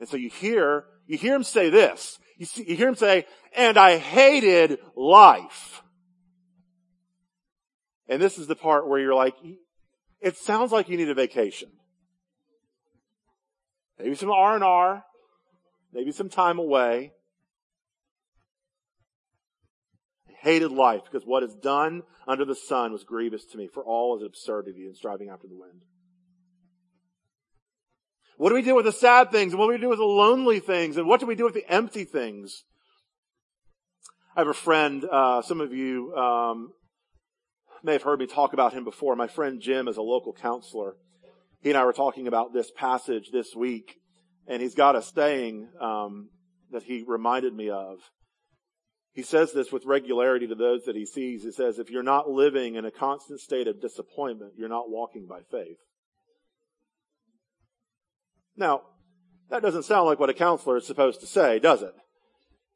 And 0.00 0.08
so 0.08 0.16
you 0.16 0.30
hear, 0.30 0.84
you 1.06 1.18
hear 1.18 1.34
him 1.34 1.44
say 1.44 1.70
this. 1.70 2.18
You, 2.38 2.46
see, 2.46 2.64
you 2.68 2.76
hear 2.76 2.88
him 2.88 2.96
say, 2.96 3.26
and 3.54 3.78
I 3.78 3.98
hated 3.98 4.78
life. 4.96 5.82
And 8.08 8.20
this 8.20 8.38
is 8.38 8.46
the 8.46 8.56
part 8.56 8.88
where 8.88 9.00
you're 9.00 9.14
like, 9.14 9.34
it 10.20 10.36
sounds 10.36 10.72
like 10.72 10.88
you 10.88 10.96
need 10.96 11.08
a 11.08 11.14
vacation. 11.14 11.70
Maybe 13.98 14.14
some 14.14 14.30
R&R, 14.30 15.04
maybe 15.92 16.12
some 16.12 16.28
time 16.28 16.58
away. 16.58 17.12
I 20.28 20.32
hated 20.42 20.70
life 20.70 21.02
because 21.04 21.26
what 21.26 21.42
is 21.42 21.54
done 21.54 22.02
under 22.28 22.44
the 22.44 22.54
sun 22.54 22.92
was 22.92 23.04
grievous 23.04 23.44
to 23.46 23.58
me 23.58 23.68
for 23.72 23.82
all 23.82 24.16
its 24.16 24.24
absurdity 24.24 24.84
and 24.84 24.96
striving 24.96 25.30
after 25.30 25.46
the 25.46 25.56
wind. 25.56 25.82
What 28.36 28.50
do 28.50 28.54
we 28.54 28.62
do 28.62 28.74
with 28.74 28.84
the 28.84 28.92
sad 28.92 29.30
things? 29.30 29.52
And 29.52 29.58
what 29.58 29.66
do 29.66 29.72
we 29.72 29.78
do 29.78 29.88
with 29.88 29.98
the 29.98 30.04
lonely 30.04 30.60
things? 30.60 30.98
And 30.98 31.06
what 31.06 31.20
do 31.20 31.26
we 31.26 31.34
do 31.34 31.44
with 31.44 31.54
the 31.54 31.68
empty 31.70 32.04
things? 32.04 32.64
I 34.36 34.40
have 34.40 34.48
a 34.48 34.54
friend, 34.54 35.06
uh, 35.10 35.40
some 35.40 35.62
of 35.62 35.72
you 35.72 36.14
um, 36.14 36.72
may 37.82 37.92
have 37.92 38.02
heard 38.02 38.18
me 38.18 38.26
talk 38.26 38.52
about 38.52 38.74
him 38.74 38.84
before. 38.84 39.16
My 39.16 39.28
friend 39.28 39.62
Jim 39.62 39.88
is 39.88 39.96
a 39.96 40.02
local 40.02 40.34
counselor. 40.34 40.96
He 41.66 41.70
and 41.70 41.78
I 41.80 41.84
were 41.84 41.92
talking 41.92 42.28
about 42.28 42.52
this 42.52 42.70
passage 42.70 43.32
this 43.32 43.52
week, 43.56 43.96
and 44.46 44.62
he's 44.62 44.76
got 44.76 44.94
a 44.94 45.02
saying 45.02 45.68
um, 45.80 46.28
that 46.70 46.84
he 46.84 47.02
reminded 47.04 47.54
me 47.54 47.70
of. 47.70 47.98
He 49.14 49.24
says 49.24 49.52
this 49.52 49.72
with 49.72 49.84
regularity 49.84 50.46
to 50.46 50.54
those 50.54 50.84
that 50.84 50.94
he 50.94 51.04
sees. 51.04 51.42
He 51.42 51.50
says, 51.50 51.80
if 51.80 51.90
you're 51.90 52.04
not 52.04 52.30
living 52.30 52.76
in 52.76 52.84
a 52.84 52.92
constant 52.92 53.40
state 53.40 53.66
of 53.66 53.80
disappointment, 53.80 54.52
you're 54.56 54.68
not 54.68 54.88
walking 54.88 55.26
by 55.26 55.40
faith. 55.50 55.78
Now, 58.56 58.82
that 59.50 59.62
doesn't 59.62 59.86
sound 59.86 60.06
like 60.06 60.20
what 60.20 60.30
a 60.30 60.34
counselor 60.34 60.76
is 60.76 60.86
supposed 60.86 61.18
to 61.22 61.26
say, 61.26 61.58
does 61.58 61.82
it? 61.82 61.94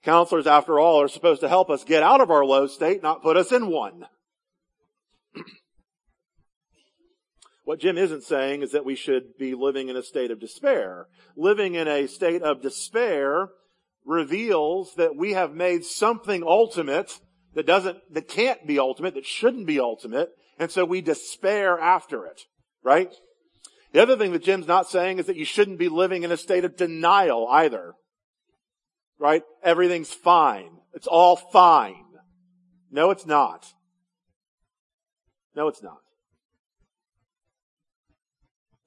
Counselors, 0.02 0.48
after 0.48 0.80
all, 0.80 1.00
are 1.00 1.06
supposed 1.06 1.42
to 1.42 1.48
help 1.48 1.70
us 1.70 1.84
get 1.84 2.02
out 2.02 2.20
of 2.20 2.32
our 2.32 2.44
low 2.44 2.66
state, 2.66 3.04
not 3.04 3.22
put 3.22 3.36
us 3.36 3.52
in 3.52 3.68
one. 3.68 4.06
what 7.70 7.78
Jim 7.78 7.96
isn't 7.96 8.24
saying 8.24 8.62
is 8.62 8.72
that 8.72 8.84
we 8.84 8.96
should 8.96 9.38
be 9.38 9.54
living 9.54 9.90
in 9.90 9.96
a 9.96 10.02
state 10.02 10.32
of 10.32 10.40
despair. 10.40 11.06
Living 11.36 11.76
in 11.76 11.86
a 11.86 12.08
state 12.08 12.42
of 12.42 12.62
despair 12.62 13.50
reveals 14.04 14.92
that 14.96 15.14
we 15.14 15.34
have 15.34 15.54
made 15.54 15.84
something 15.84 16.42
ultimate 16.42 17.20
that 17.54 17.66
doesn't, 17.66 17.98
that 18.12 18.26
can't 18.26 18.66
be 18.66 18.80
ultimate, 18.80 19.14
that 19.14 19.24
shouldn't 19.24 19.68
be 19.68 19.78
ultimate, 19.78 20.30
and 20.58 20.68
so 20.68 20.84
we 20.84 21.00
despair 21.00 21.78
after 21.78 22.26
it, 22.26 22.40
right? 22.82 23.14
The 23.92 24.02
other 24.02 24.16
thing 24.16 24.32
that 24.32 24.42
Jim's 24.42 24.66
not 24.66 24.90
saying 24.90 25.20
is 25.20 25.26
that 25.26 25.36
you 25.36 25.44
shouldn't 25.44 25.78
be 25.78 25.88
living 25.88 26.24
in 26.24 26.32
a 26.32 26.36
state 26.36 26.64
of 26.64 26.76
denial 26.76 27.46
either. 27.48 27.94
Right? 29.16 29.44
Everything's 29.62 30.12
fine. 30.12 30.78
It's 30.92 31.06
all 31.06 31.36
fine. 31.36 32.04
No, 32.90 33.12
it's 33.12 33.26
not. 33.26 33.64
No, 35.54 35.68
it's 35.68 35.84
not. 35.84 36.00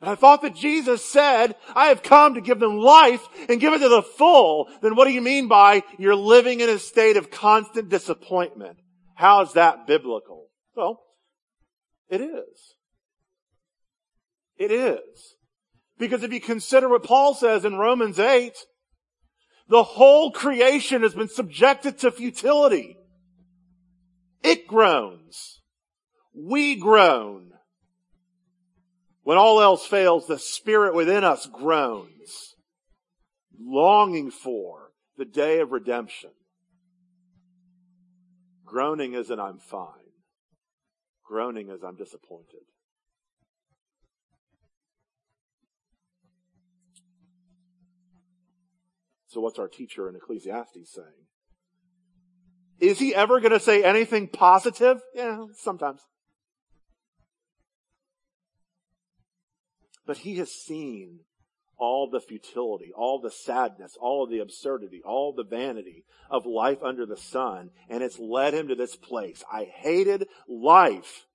But 0.03 0.11
I 0.11 0.15
thought 0.15 0.41
that 0.41 0.53
Jesus 0.53 1.05
said, 1.05 1.55
I 1.73 1.85
have 1.85 2.03
come 2.03 2.33
to 2.33 2.41
give 2.41 2.59
them 2.59 2.77
life 2.77 3.25
and 3.47 3.61
give 3.61 3.71
it 3.71 3.79
to 3.79 3.87
the 3.87 4.01
full. 4.01 4.67
Then 4.81 4.97
what 4.97 5.05
do 5.05 5.13
you 5.13 5.21
mean 5.21 5.47
by 5.47 5.83
you're 5.97 6.13
living 6.13 6.59
in 6.59 6.67
a 6.67 6.77
state 6.77 7.15
of 7.15 7.31
constant 7.31 7.87
disappointment? 7.87 8.79
How 9.15 9.43
is 9.43 9.53
that 9.53 9.87
biblical? 9.87 10.49
Well, 10.75 10.99
it 12.09 12.19
is. 12.19 12.75
It 14.57 14.73
is. 14.73 15.37
Because 15.97 16.21
if 16.23 16.33
you 16.33 16.41
consider 16.41 16.89
what 16.89 17.03
Paul 17.03 17.33
says 17.33 17.63
in 17.63 17.75
Romans 17.75 18.19
8, 18.19 18.51
the 19.69 19.83
whole 19.83 20.31
creation 20.33 21.03
has 21.03 21.13
been 21.13 21.29
subjected 21.29 21.99
to 21.99 22.11
futility. 22.11 22.97
It 24.43 24.67
groans. 24.67 25.61
We 26.35 26.75
groan. 26.75 27.52
When 29.23 29.37
all 29.37 29.61
else 29.61 29.85
fails, 29.85 30.27
the 30.27 30.37
spirit 30.37 30.93
within 30.93 31.23
us 31.23 31.45
groans, 31.45 32.55
longing 33.57 34.31
for 34.31 34.91
the 35.17 35.25
day 35.25 35.59
of 35.59 35.71
redemption. 35.71 36.31
Groaning 38.65 39.13
isn't 39.13 39.39
I'm 39.39 39.59
fine. 39.59 39.87
Groaning 41.25 41.69
is 41.69 41.83
I'm 41.83 41.95
disappointed. 41.95 42.63
So 49.27 49.41
what's 49.41 49.57
our 49.57 49.67
teacher 49.67 50.09
in 50.09 50.15
Ecclesiastes 50.15 50.93
saying? 50.93 51.07
Is 52.79 52.99
he 52.99 53.15
ever 53.15 53.39
going 53.39 53.53
to 53.53 53.59
say 53.59 53.83
anything 53.83 54.27
positive? 54.27 55.01
Yeah, 55.15 55.45
sometimes. 55.55 56.01
But 60.05 60.17
he 60.17 60.37
has 60.37 60.51
seen 60.51 61.19
all 61.77 62.09
the 62.09 62.21
futility, 62.21 62.91
all 62.95 63.19
the 63.19 63.31
sadness, 63.31 63.97
all 63.99 64.23
of 64.23 64.29
the 64.29 64.39
absurdity, 64.39 65.01
all 65.03 65.33
the 65.33 65.43
vanity 65.43 66.05
of 66.29 66.45
life 66.45 66.81
under 66.83 67.05
the 67.05 67.17
sun, 67.17 67.71
and 67.89 68.03
it's 68.03 68.19
led 68.19 68.53
him 68.53 68.67
to 68.67 68.75
this 68.75 68.95
place. 68.95 69.43
I 69.51 69.65
hated 69.65 70.27
life. 70.47 71.25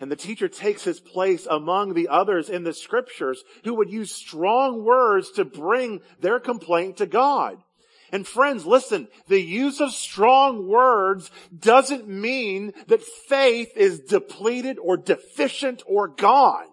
And 0.00 0.10
the 0.12 0.16
teacher 0.16 0.48
takes 0.48 0.84
his 0.84 1.00
place 1.00 1.46
among 1.50 1.94
the 1.94 2.08
others 2.08 2.48
in 2.48 2.62
the 2.62 2.72
scriptures 2.72 3.42
who 3.64 3.74
would 3.74 3.90
use 3.90 4.12
strong 4.14 4.84
words 4.84 5.32
to 5.32 5.44
bring 5.44 6.00
their 6.20 6.38
complaint 6.38 6.98
to 6.98 7.06
God. 7.06 7.58
And 8.12 8.26
friends, 8.26 8.64
listen, 8.64 9.08
the 9.26 9.40
use 9.40 9.80
of 9.80 9.92
strong 9.92 10.68
words 10.68 11.30
doesn't 11.56 12.08
mean 12.08 12.72
that 12.86 13.02
faith 13.02 13.72
is 13.76 14.00
depleted 14.00 14.78
or 14.78 14.96
deficient 14.96 15.82
or 15.86 16.08
gone, 16.08 16.66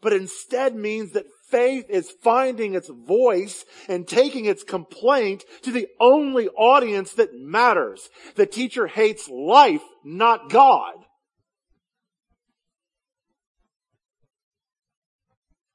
but 0.00 0.12
instead 0.12 0.74
means 0.74 1.12
that 1.12 1.26
faith 1.48 1.86
is 1.88 2.10
finding 2.22 2.74
its 2.74 2.88
voice 2.88 3.64
and 3.88 4.06
taking 4.06 4.46
its 4.46 4.62
complaint 4.62 5.44
to 5.62 5.70
the 5.70 5.88
only 6.00 6.48
audience 6.48 7.12
that 7.14 7.34
matters. 7.34 8.08
The 8.34 8.46
teacher 8.46 8.86
hates 8.86 9.28
life, 9.28 9.82
not 10.04 10.50
God. 10.50 10.94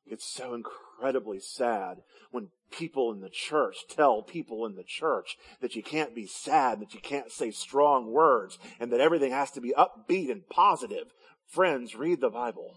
It's 0.05 0.25
so 0.25 0.53
incredibly 0.53 1.39
sad 1.39 1.99
when 2.31 2.49
people 2.69 3.13
in 3.13 3.21
the 3.21 3.29
church 3.29 3.77
tell 3.89 4.21
people 4.21 4.65
in 4.65 4.75
the 4.75 4.83
church 4.83 5.37
that 5.61 5.73
you 5.73 5.81
can't 5.81 6.13
be 6.13 6.27
sad, 6.27 6.81
that 6.81 6.93
you 6.93 6.99
can't 6.99 7.31
say 7.31 7.49
strong 7.49 8.11
words, 8.11 8.59
and 8.79 8.91
that 8.91 8.99
everything 8.99 9.31
has 9.31 9.51
to 9.51 9.61
be 9.61 9.73
upbeat 9.77 10.29
and 10.29 10.47
positive. 10.49 11.13
Friends, 11.47 11.95
read 11.95 12.19
the 12.19 12.29
Bible. 12.29 12.75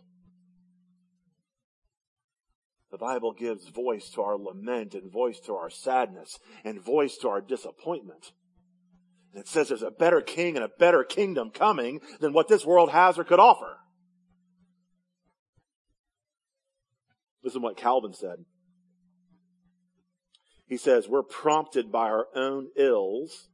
The 2.95 2.99
Bible 2.99 3.33
gives 3.33 3.67
voice 3.71 4.09
to 4.11 4.23
our 4.23 4.39
lament 4.39 4.95
and 4.95 5.11
voice 5.11 5.41
to 5.47 5.57
our 5.57 5.69
sadness 5.69 6.39
and 6.65 6.81
voice 6.81 7.17
to 7.23 7.29
our 7.29 7.41
disappointment. 7.41 8.31
And 9.33 9.41
it 9.41 9.49
says 9.49 9.67
there's 9.67 9.83
a 9.83 9.91
better 9.91 10.21
king 10.21 10.55
and 10.55 10.65
a 10.65 10.71
better 10.79 11.03
kingdom 11.03 11.51
coming 11.51 12.01
than 12.21 12.33
what 12.33 12.47
this 12.47 12.65
world 12.65 12.93
has 12.93 13.19
or 13.19 13.25
could 13.25 13.41
offer. 13.41 13.79
Listen 17.43 17.63
to 17.63 17.65
what 17.65 17.77
Calvin 17.77 18.15
said. 18.15 18.45
He 20.69 20.77
says, 20.77 21.09
we're 21.09 21.25
prompted 21.25 21.91
by 21.91 22.11
our 22.11 22.29
own 22.37 22.69
ills 22.77 23.49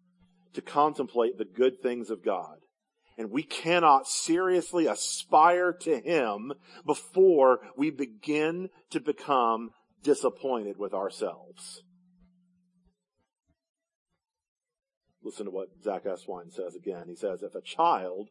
to 0.52 0.60
contemplate 0.60 1.38
the 1.38 1.46
good 1.46 1.80
things 1.82 2.10
of 2.10 2.22
God. 2.22 2.58
And 3.20 3.30
we 3.30 3.42
cannot 3.42 4.08
seriously 4.08 4.86
aspire 4.86 5.74
to 5.74 6.00
Him 6.00 6.54
before 6.86 7.60
we 7.76 7.90
begin 7.90 8.70
to 8.88 8.98
become 8.98 9.72
disappointed 10.02 10.78
with 10.78 10.94
ourselves. 10.94 11.82
Listen 15.22 15.44
to 15.44 15.50
what 15.50 15.68
Zack 15.84 16.04
Eswine 16.04 16.50
says 16.50 16.74
again. 16.74 17.08
He 17.08 17.14
says, 17.14 17.42
if 17.42 17.54
a 17.54 17.60
child 17.60 18.30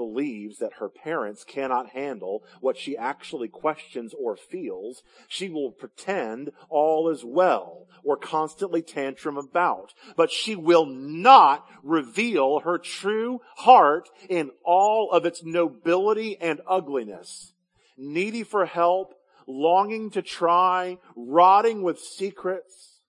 believes 0.00 0.56
that 0.56 0.78
her 0.78 0.88
parents 0.88 1.44
cannot 1.44 1.90
handle 1.90 2.42
what 2.62 2.78
she 2.78 2.96
actually 2.96 3.48
questions 3.48 4.14
or 4.18 4.34
feels, 4.34 5.02
she 5.28 5.50
will 5.50 5.70
pretend 5.70 6.50
all 6.70 7.10
is 7.10 7.22
well 7.22 7.86
or 8.02 8.16
constantly 8.16 8.80
tantrum 8.80 9.36
about. 9.36 9.92
But 10.16 10.30
she 10.30 10.56
will 10.56 10.86
not 10.86 11.66
reveal 11.82 12.60
her 12.60 12.78
true 12.78 13.42
heart 13.56 14.08
in 14.30 14.52
all 14.64 15.10
of 15.12 15.26
its 15.26 15.44
nobility 15.44 16.40
and 16.40 16.62
ugliness. 16.66 17.52
Needy 17.98 18.42
for 18.42 18.64
help, 18.64 19.12
longing 19.46 20.08
to 20.12 20.22
try, 20.22 20.96
rotting 21.14 21.82
with 21.82 21.98
secrets, 21.98 23.00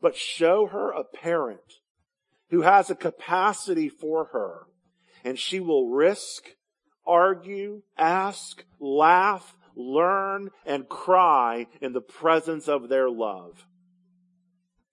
but 0.00 0.16
show 0.16 0.66
her 0.66 0.90
a 0.90 1.04
parent 1.04 1.60
who 2.48 2.62
has 2.62 2.90
a 2.90 2.96
capacity 2.96 3.88
for 3.88 4.24
her 4.32 4.66
and 5.24 5.38
she 5.38 5.60
will 5.60 5.88
risk, 5.88 6.56
argue, 7.06 7.82
ask, 7.96 8.64
laugh, 8.78 9.56
learn, 9.74 10.50
and 10.66 10.88
cry 10.88 11.66
in 11.80 11.92
the 11.92 12.00
presence 12.00 12.68
of 12.68 12.88
their 12.88 13.10
love. 13.10 13.66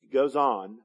He 0.01 0.09
goes 0.09 0.35
on 0.35 0.79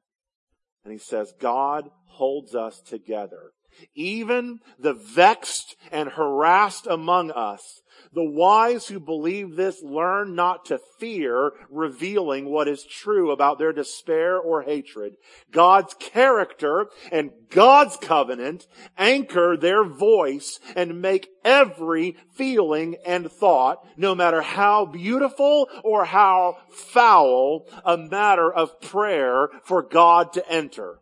and 0.85 0.93
he 0.93 0.99
says, 0.99 1.33
God 1.39 1.91
holds 2.07 2.55
us 2.55 2.81
together 2.81 3.53
even 3.95 4.61
the 4.79 4.95
vexed 4.95 5.77
and 5.91 6.11
harassed 6.11 6.87
among 6.87 7.31
us. 7.31 7.83
The 8.15 8.25
wise 8.25 8.89
who 8.89 9.01
believe 9.01 9.57
this 9.57 9.83
learn 9.83 10.35
not 10.35 10.67
to 10.67 10.81
fear 10.99 11.53
revealing 11.71 12.47
what 12.47 12.69
is 12.69 12.85
true 12.85 13.31
about 13.31 13.59
their 13.59 13.73
despair 13.73 14.39
or 14.39 14.63
hatred. 14.63 15.15
God's 15.51 15.95
character 15.95 16.89
and 17.11 17.31
God's 17.49 17.97
covenant 17.97 18.67
anchor 18.99 19.57
their 19.57 19.85
voice 19.85 20.61
and 20.77 21.01
make 21.01 21.29
every 21.45 22.17
feeling 22.35 22.97
and 23.07 23.31
thought, 23.31 23.79
no 23.97 24.15
matter 24.15 24.43
how 24.43 24.85
beautiful 24.85 25.69
or 25.83 26.05
how 26.05 26.59
foul, 26.71 27.67
a 27.85 27.97
matter 27.97 28.53
of 28.53 28.81
prayer 28.81 29.49
for 29.65 29.83
God 29.83 30.35
to 30.35 30.47
enter 30.51 31.02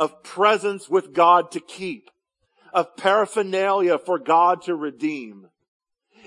of 0.00 0.22
presence 0.22 0.88
with 0.88 1.12
God 1.12 1.52
to 1.52 1.60
keep, 1.60 2.10
of 2.72 2.96
paraphernalia 2.96 3.98
for 3.98 4.18
God 4.18 4.62
to 4.62 4.74
redeem. 4.74 5.48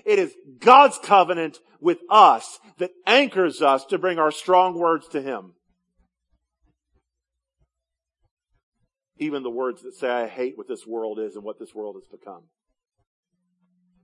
It 0.06 0.20
is 0.20 0.36
God's 0.60 1.00
covenant 1.00 1.58
with 1.82 1.98
us 2.08 2.60
that 2.78 2.92
anchors 3.08 3.64
us 3.64 3.84
to 3.86 3.98
bring 3.98 4.20
our 4.20 4.32
strong 4.32 4.78
words 4.78 5.08
to 5.10 5.22
Him. 5.22 5.54
Even 9.18 9.42
the 9.42 9.50
words 9.50 9.82
that 9.82 9.96
say, 9.96 10.10
I 10.10 10.28
hate 10.28 10.56
what 10.56 10.68
this 10.68 10.86
world 10.86 11.18
is 11.18 11.36
and 11.36 11.44
what 11.44 11.58
this 11.58 11.74
world 11.74 11.96
has 11.96 12.08
become. 12.08 12.44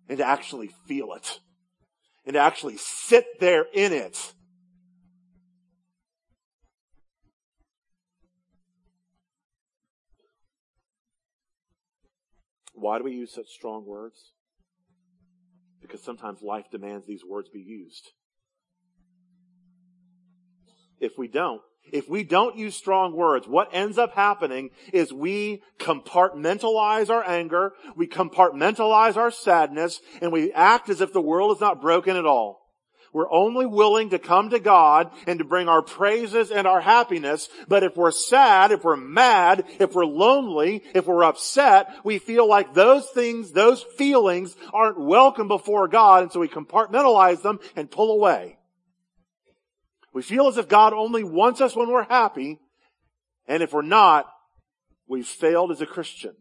And 0.08 0.18
to 0.18 0.26
actually 0.26 0.72
feel 0.88 1.14
it. 1.14 1.40
And 2.26 2.34
to 2.34 2.40
actually 2.40 2.78
sit 2.78 3.26
there 3.40 3.66
in 3.72 3.94
it 3.94 4.34
Why 12.80 12.98
do 12.98 13.04
we 13.04 13.12
use 13.12 13.34
such 13.34 13.48
strong 13.48 13.86
words? 13.86 14.34
Because 15.82 16.04
sometimes 16.04 16.42
life 16.42 16.66
demands 16.72 17.06
these 17.06 17.24
words 17.24 17.50
be 17.50 17.62
used. 17.62 18.12
If 21.00 21.18
we 21.18 21.28
don't, 21.28 21.62
if 21.92 22.10
we 22.10 22.24
don't 22.24 22.58
use 22.58 22.76
strong 22.76 23.16
words, 23.16 23.48
what 23.48 23.70
ends 23.74 23.98
up 23.98 24.14
happening 24.14 24.70
is 24.94 25.14
we 25.14 25.64
compartmentalize 25.80 27.10
our 27.10 27.28
anger, 27.28 27.74
we 27.96 28.08
compartmentalize 28.08 29.16
our 29.16 29.32
sadness, 29.32 30.00
and 30.22 30.32
we 30.32 30.52
act 30.52 30.90
as 30.90 31.02
if 31.02 31.14
the 31.14 31.22
world 31.22 31.56
is 31.56 31.62
not 31.62 31.82
broken 31.82 32.16
at 32.16 32.26
all. 32.26 32.69
We're 33.12 33.32
only 33.32 33.66
willing 33.66 34.12
to 34.12 34.20
come 34.20 34.52
to 34.52 34.60
God 34.60 35.12
and 35.26 35.40
to 35.40 35.46
bring 35.46 35.68
our 35.68 35.82
praises 35.82 36.52
and 36.52 36.68
our 36.68 36.82
happiness. 36.82 37.50
But 37.68 37.84
if 37.84 37.98
we're 37.98 38.12
sad, 38.12 38.72
if 38.72 38.84
we're 38.84 38.96
mad, 38.96 39.66
if 39.80 39.96
we're 39.96 40.06
lonely, 40.06 40.84
if 40.94 41.08
we're 41.08 41.24
upset, 41.24 41.94
we 42.04 42.20
feel 42.20 42.48
like 42.48 42.74
those 42.74 43.08
things, 43.10 43.52
those 43.52 43.84
feelings 43.98 44.56
aren't 44.74 45.00
welcome 45.00 45.48
before 45.48 45.88
God. 45.88 46.24
And 46.24 46.32
so 46.32 46.40
we 46.40 46.48
compartmentalize 46.48 47.42
them 47.42 47.60
and 47.76 47.90
pull 47.90 48.12
away. 48.12 48.58
We 50.14 50.22
feel 50.22 50.48
as 50.48 50.58
if 50.58 50.68
God 50.68 50.94
only 50.94 51.24
wants 51.24 51.62
us 51.62 51.76
when 51.76 51.90
we're 51.90 52.04
happy. 52.04 52.60
And 53.48 53.64
if 53.64 53.74
we're 53.74 53.82
not, 53.82 54.28
we've 55.08 55.28
failed 55.28 55.72
as 55.72 55.82
a 55.82 55.86
Christian. 55.86 56.36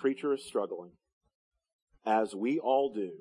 Preacher 0.00 0.32
is 0.32 0.44
struggling, 0.44 0.92
as 2.06 2.34
we 2.34 2.58
all 2.58 2.92
do, 2.92 3.12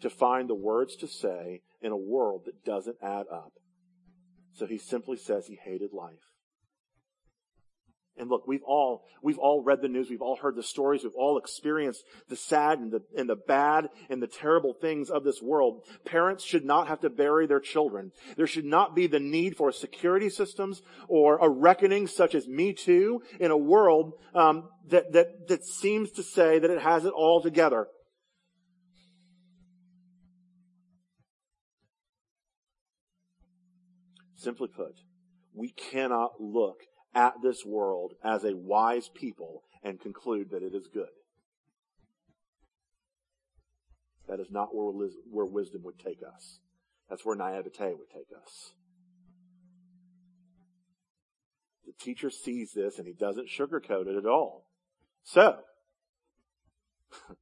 to 0.00 0.08
find 0.08 0.48
the 0.48 0.54
words 0.54 0.96
to 0.96 1.06
say 1.06 1.60
in 1.82 1.92
a 1.92 1.96
world 1.96 2.42
that 2.46 2.64
doesn't 2.64 2.96
add 3.02 3.26
up. 3.32 3.52
So 4.54 4.66
he 4.66 4.78
simply 4.78 5.18
says 5.18 5.46
he 5.46 5.58
hated 5.62 5.92
life. 5.92 6.14
And 8.18 8.30
look, 8.30 8.46
we've 8.46 8.62
all, 8.64 9.04
we've 9.22 9.38
all 9.38 9.62
read 9.62 9.82
the 9.82 9.88
news. 9.88 10.08
We've 10.08 10.22
all 10.22 10.36
heard 10.36 10.56
the 10.56 10.62
stories. 10.62 11.02
We've 11.04 11.12
all 11.14 11.36
experienced 11.36 12.04
the 12.28 12.36
sad 12.36 12.78
and 12.78 12.90
the, 12.90 13.02
and 13.16 13.28
the 13.28 13.36
bad 13.36 13.88
and 14.08 14.22
the 14.22 14.26
terrible 14.26 14.72
things 14.72 15.10
of 15.10 15.22
this 15.22 15.42
world. 15.42 15.82
Parents 16.04 16.42
should 16.42 16.64
not 16.64 16.88
have 16.88 17.00
to 17.00 17.10
bury 17.10 17.46
their 17.46 17.60
children. 17.60 18.12
There 18.36 18.46
should 18.46 18.64
not 18.64 18.94
be 18.94 19.06
the 19.06 19.20
need 19.20 19.56
for 19.56 19.70
security 19.70 20.30
systems 20.30 20.80
or 21.08 21.38
a 21.38 21.48
reckoning 21.48 22.06
such 22.06 22.34
as 22.34 22.48
Me 22.48 22.72
Too 22.72 23.22
in 23.38 23.50
a 23.50 23.56
world 23.56 24.14
um, 24.34 24.70
that, 24.88 25.12
that, 25.12 25.48
that 25.48 25.64
seems 25.64 26.10
to 26.12 26.22
say 26.22 26.58
that 26.58 26.70
it 26.70 26.80
has 26.80 27.04
it 27.04 27.12
all 27.12 27.42
together. 27.42 27.88
Simply 34.36 34.68
put, 34.68 34.94
we 35.52 35.70
cannot 35.70 36.40
look 36.40 36.78
at 37.16 37.42
this 37.42 37.64
world 37.64 38.12
as 38.22 38.44
a 38.44 38.54
wise 38.54 39.08
people 39.08 39.62
and 39.82 39.98
conclude 39.98 40.50
that 40.50 40.62
it 40.62 40.74
is 40.74 40.86
good. 40.92 41.08
That 44.28 44.38
is 44.38 44.50
not 44.50 44.74
where, 44.74 44.92
where 45.30 45.46
wisdom 45.46 45.82
would 45.84 45.98
take 45.98 46.18
us. 46.22 46.60
That's 47.08 47.24
where 47.24 47.34
naivete 47.34 47.94
would 47.94 48.10
take 48.12 48.28
us. 48.38 48.72
The 51.86 51.92
teacher 51.98 52.28
sees 52.28 52.72
this 52.74 52.98
and 52.98 53.06
he 53.06 53.14
doesn't 53.14 53.48
sugarcoat 53.48 54.08
it 54.08 54.16
at 54.16 54.26
all. 54.26 54.66
So, 55.24 55.60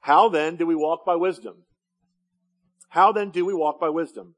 how 0.00 0.28
then 0.28 0.56
do 0.56 0.66
we 0.66 0.76
walk 0.76 1.04
by 1.04 1.16
wisdom? 1.16 1.64
How 2.90 3.10
then 3.12 3.30
do 3.30 3.44
we 3.44 3.54
walk 3.54 3.80
by 3.80 3.88
wisdom? 3.88 4.34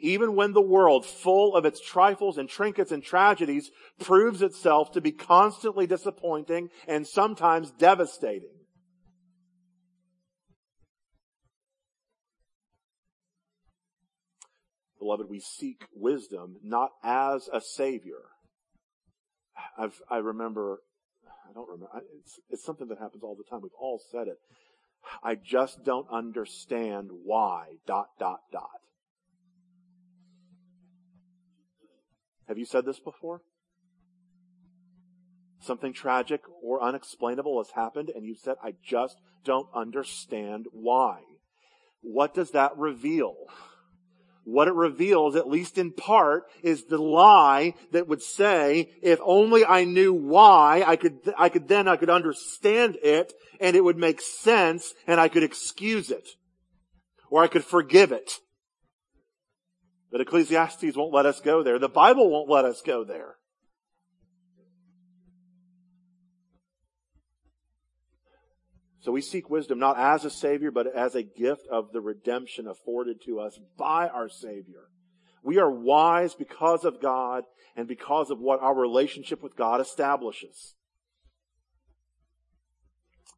Even 0.00 0.34
when 0.34 0.52
the 0.52 0.60
world, 0.60 1.06
full 1.06 1.56
of 1.56 1.64
its 1.64 1.80
trifles 1.80 2.38
and 2.38 2.48
trinkets 2.48 2.92
and 2.92 3.02
tragedies, 3.02 3.70
proves 4.00 4.42
itself 4.42 4.92
to 4.92 5.00
be 5.00 5.12
constantly 5.12 5.86
disappointing 5.86 6.70
and 6.86 7.06
sometimes 7.06 7.70
devastating. 7.72 8.48
Beloved, 14.98 15.28
we 15.28 15.40
seek 15.40 15.84
wisdom 15.94 16.56
not 16.62 16.90
as 17.02 17.48
a 17.52 17.60
savior. 17.60 18.22
I've, 19.76 20.00
I 20.10 20.16
remember, 20.18 20.78
I 21.26 21.52
don't 21.52 21.68
remember, 21.68 22.02
it's, 22.18 22.40
it's 22.48 22.64
something 22.64 22.88
that 22.88 22.98
happens 22.98 23.22
all 23.22 23.36
the 23.36 23.44
time. 23.44 23.60
We've 23.62 23.72
all 23.78 24.00
said 24.10 24.28
it. 24.28 24.38
I 25.22 25.34
just 25.34 25.84
don't 25.84 26.06
understand 26.10 27.10
why, 27.24 27.66
dot, 27.86 28.08
dot, 28.18 28.40
dot. 28.50 28.70
Have 32.48 32.58
you 32.58 32.66
said 32.66 32.84
this 32.84 33.00
before? 33.00 33.42
Something 35.60 35.92
tragic 35.92 36.42
or 36.62 36.82
unexplainable 36.82 37.62
has 37.62 37.70
happened 37.70 38.10
and 38.14 38.24
you've 38.24 38.38
said, 38.38 38.56
I 38.62 38.74
just 38.84 39.16
don't 39.44 39.68
understand 39.74 40.66
why. 40.72 41.20
What 42.02 42.34
does 42.34 42.50
that 42.50 42.76
reveal? 42.76 43.34
What 44.44 44.68
it 44.68 44.74
reveals, 44.74 45.36
at 45.36 45.48
least 45.48 45.78
in 45.78 45.92
part, 45.92 46.44
is 46.62 46.84
the 46.84 46.98
lie 46.98 47.72
that 47.92 48.08
would 48.08 48.22
say, 48.22 48.90
if 49.00 49.18
only 49.22 49.64
I 49.64 49.84
knew 49.84 50.12
why, 50.12 50.84
I 50.86 50.96
could, 50.96 51.32
I 51.38 51.48
could 51.48 51.66
then, 51.66 51.88
I 51.88 51.96
could 51.96 52.10
understand 52.10 52.98
it 53.02 53.32
and 53.58 53.74
it 53.74 53.82
would 53.82 53.96
make 53.96 54.20
sense 54.20 54.92
and 55.06 55.18
I 55.18 55.28
could 55.28 55.44
excuse 55.44 56.10
it. 56.10 56.28
Or 57.30 57.42
I 57.42 57.46
could 57.46 57.64
forgive 57.64 58.12
it. 58.12 58.32
But 60.14 60.20
Ecclesiastes 60.20 60.94
won't 60.94 61.12
let 61.12 61.26
us 61.26 61.40
go 61.40 61.64
there. 61.64 61.80
The 61.80 61.88
Bible 61.88 62.30
won't 62.30 62.48
let 62.48 62.64
us 62.64 62.82
go 62.82 63.02
there. 63.02 63.34
So 69.00 69.10
we 69.10 69.20
seek 69.20 69.50
wisdom 69.50 69.80
not 69.80 69.98
as 69.98 70.24
a 70.24 70.30
Savior, 70.30 70.70
but 70.70 70.86
as 70.86 71.16
a 71.16 71.24
gift 71.24 71.66
of 71.68 71.90
the 71.92 72.00
redemption 72.00 72.68
afforded 72.68 73.22
to 73.26 73.40
us 73.40 73.58
by 73.76 74.06
our 74.06 74.28
Savior. 74.28 74.84
We 75.42 75.58
are 75.58 75.68
wise 75.68 76.36
because 76.36 76.84
of 76.84 77.02
God 77.02 77.42
and 77.74 77.88
because 77.88 78.30
of 78.30 78.38
what 78.38 78.62
our 78.62 78.72
relationship 78.72 79.42
with 79.42 79.56
God 79.56 79.80
establishes. 79.80 80.76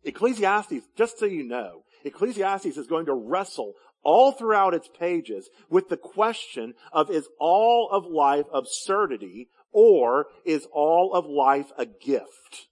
Ecclesiastes, 0.05 0.85
just 0.95 1.19
so 1.19 1.25
you 1.25 1.43
know, 1.43 1.85
Ecclesiastes 2.05 2.77
is 2.77 2.87
going 2.87 3.07
to 3.07 3.15
wrestle 3.15 3.73
all 4.07 4.31
throughout 4.31 4.73
its 4.73 4.89
pages 4.89 5.51
with 5.69 5.89
the 5.89 5.97
question 5.97 6.75
of 6.93 7.11
is 7.11 7.29
all 7.41 7.91
of 7.91 8.07
life 8.07 8.47
absurdity 8.55 9.49
or 9.73 10.29
is 10.45 10.65
all 10.73 11.13
of 11.13 11.27
life 11.27 11.73
a 11.77 11.85
gift? 11.85 12.69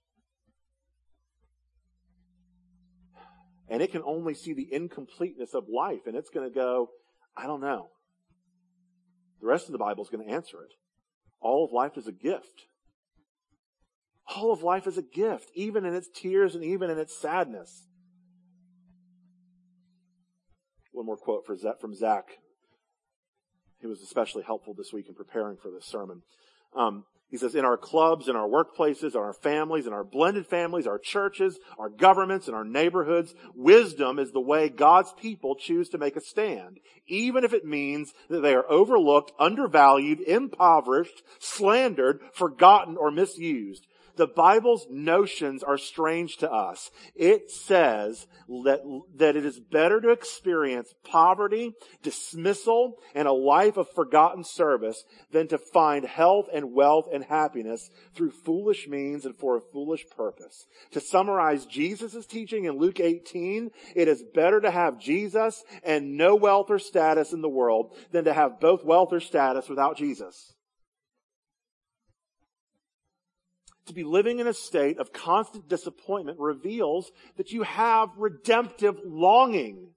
And 3.67 3.81
it 3.81 3.91
can 3.91 4.01
only 4.05 4.33
see 4.33 4.53
the 4.53 4.71
incompleteness 4.71 5.53
of 5.53 5.65
life 5.67 6.07
and 6.07 6.15
it's 6.15 6.29
going 6.29 6.47
to 6.47 6.55
go, 6.55 6.87
I 7.35 7.47
don't 7.47 7.61
know. 7.61 7.89
The 9.41 9.47
rest 9.47 9.65
of 9.65 9.73
the 9.73 9.77
Bible 9.77 10.05
is 10.05 10.09
going 10.09 10.25
to 10.25 10.33
answer 10.33 10.61
it. 10.63 10.71
All 11.41 11.65
of 11.65 11.73
life 11.73 11.97
is 11.97 12.07
a 12.07 12.13
gift. 12.13 12.67
All 14.33 14.53
of 14.53 14.63
life 14.63 14.87
is 14.87 14.97
a 14.97 15.03
gift, 15.03 15.51
even 15.53 15.85
in 15.85 15.93
its 15.93 16.07
tears 16.15 16.55
and 16.55 16.63
even 16.63 16.89
in 16.89 16.97
its 16.97 17.19
sadness. 17.19 17.87
One 20.95 21.05
more 21.05 21.17
quote 21.17 21.45
from 21.45 21.93
Zack. 21.93 22.25
He 23.81 23.87
was 23.87 24.01
especially 24.01 24.43
helpful 24.43 24.73
this 24.73 24.93
week 24.93 25.09
in 25.09 25.13
preparing 25.13 25.57
for 25.57 25.69
this 25.69 25.85
sermon. 25.85 26.21
Um, 26.73 27.03
he 27.29 27.37
says, 27.37 27.53
in 27.53 27.65
our 27.65 27.75
clubs, 27.75 28.29
in 28.29 28.35
our 28.37 28.47
workplaces, 28.47 29.13
in 29.13 29.19
our 29.19 29.33
families, 29.33 29.87
in 29.87 29.91
our 29.91 30.05
blended 30.05 30.47
families, 30.47 30.87
our 30.87 30.97
churches, 30.97 31.59
our 31.77 31.89
governments, 31.89 32.47
and 32.47 32.55
our 32.55 32.63
neighborhoods, 32.63 33.33
wisdom 33.53 34.19
is 34.19 34.31
the 34.31 34.39
way 34.39 34.69
God's 34.69 35.13
people 35.19 35.55
choose 35.55 35.89
to 35.89 35.97
make 35.97 36.15
a 36.15 36.21
stand, 36.21 36.77
even 37.07 37.43
if 37.43 37.51
it 37.51 37.65
means 37.65 38.13
that 38.29 38.39
they 38.39 38.53
are 38.53 38.69
overlooked, 38.71 39.33
undervalued, 39.37 40.21
impoverished, 40.21 41.23
slandered, 41.39 42.21
forgotten, 42.33 42.95
or 42.95 43.11
misused 43.11 43.85
the 44.17 44.27
Bible's 44.27 44.87
notions 44.89 45.63
are 45.63 45.77
strange 45.77 46.37
to 46.37 46.51
us. 46.51 46.91
It 47.15 47.51
says 47.51 48.27
that, 48.47 48.81
that 49.15 49.35
it 49.35 49.45
is 49.45 49.59
better 49.59 50.01
to 50.01 50.09
experience 50.09 50.93
poverty, 51.03 51.73
dismissal, 52.01 52.97
and 53.13 53.27
a 53.27 53.33
life 53.33 53.77
of 53.77 53.89
forgotten 53.93 54.43
service 54.43 55.03
than 55.31 55.47
to 55.49 55.57
find 55.57 56.05
health 56.05 56.47
and 56.53 56.73
wealth 56.73 57.07
and 57.13 57.23
happiness 57.23 57.89
through 58.15 58.31
foolish 58.31 58.87
means 58.87 59.25
and 59.25 59.35
for 59.35 59.57
a 59.57 59.61
foolish 59.73 60.05
purpose. 60.15 60.65
To 60.91 61.01
summarize 61.01 61.65
Jesus' 61.65 62.25
teaching 62.25 62.65
in 62.65 62.77
Luke 62.77 62.99
18, 62.99 63.71
it 63.95 64.07
is 64.07 64.23
better 64.33 64.59
to 64.61 64.71
have 64.71 64.99
Jesus 64.99 65.63
and 65.83 66.17
no 66.17 66.35
wealth 66.35 66.69
or 66.69 66.79
status 66.79 67.33
in 67.33 67.41
the 67.41 67.49
world 67.49 67.95
than 68.11 68.25
to 68.25 68.33
have 68.33 68.59
both 68.59 68.83
wealth 68.83 69.11
or 69.11 69.19
status 69.19 69.69
without 69.69 69.97
Jesus. 69.97 70.54
To 73.85 73.93
be 73.93 74.03
living 74.03 74.39
in 74.39 74.47
a 74.47 74.53
state 74.53 74.97
of 74.99 75.13
constant 75.13 75.69
disappointment 75.69 76.39
reveals 76.39 77.11
that 77.37 77.51
you 77.51 77.63
have 77.63 78.09
redemptive 78.17 78.99
longing. 79.05 79.89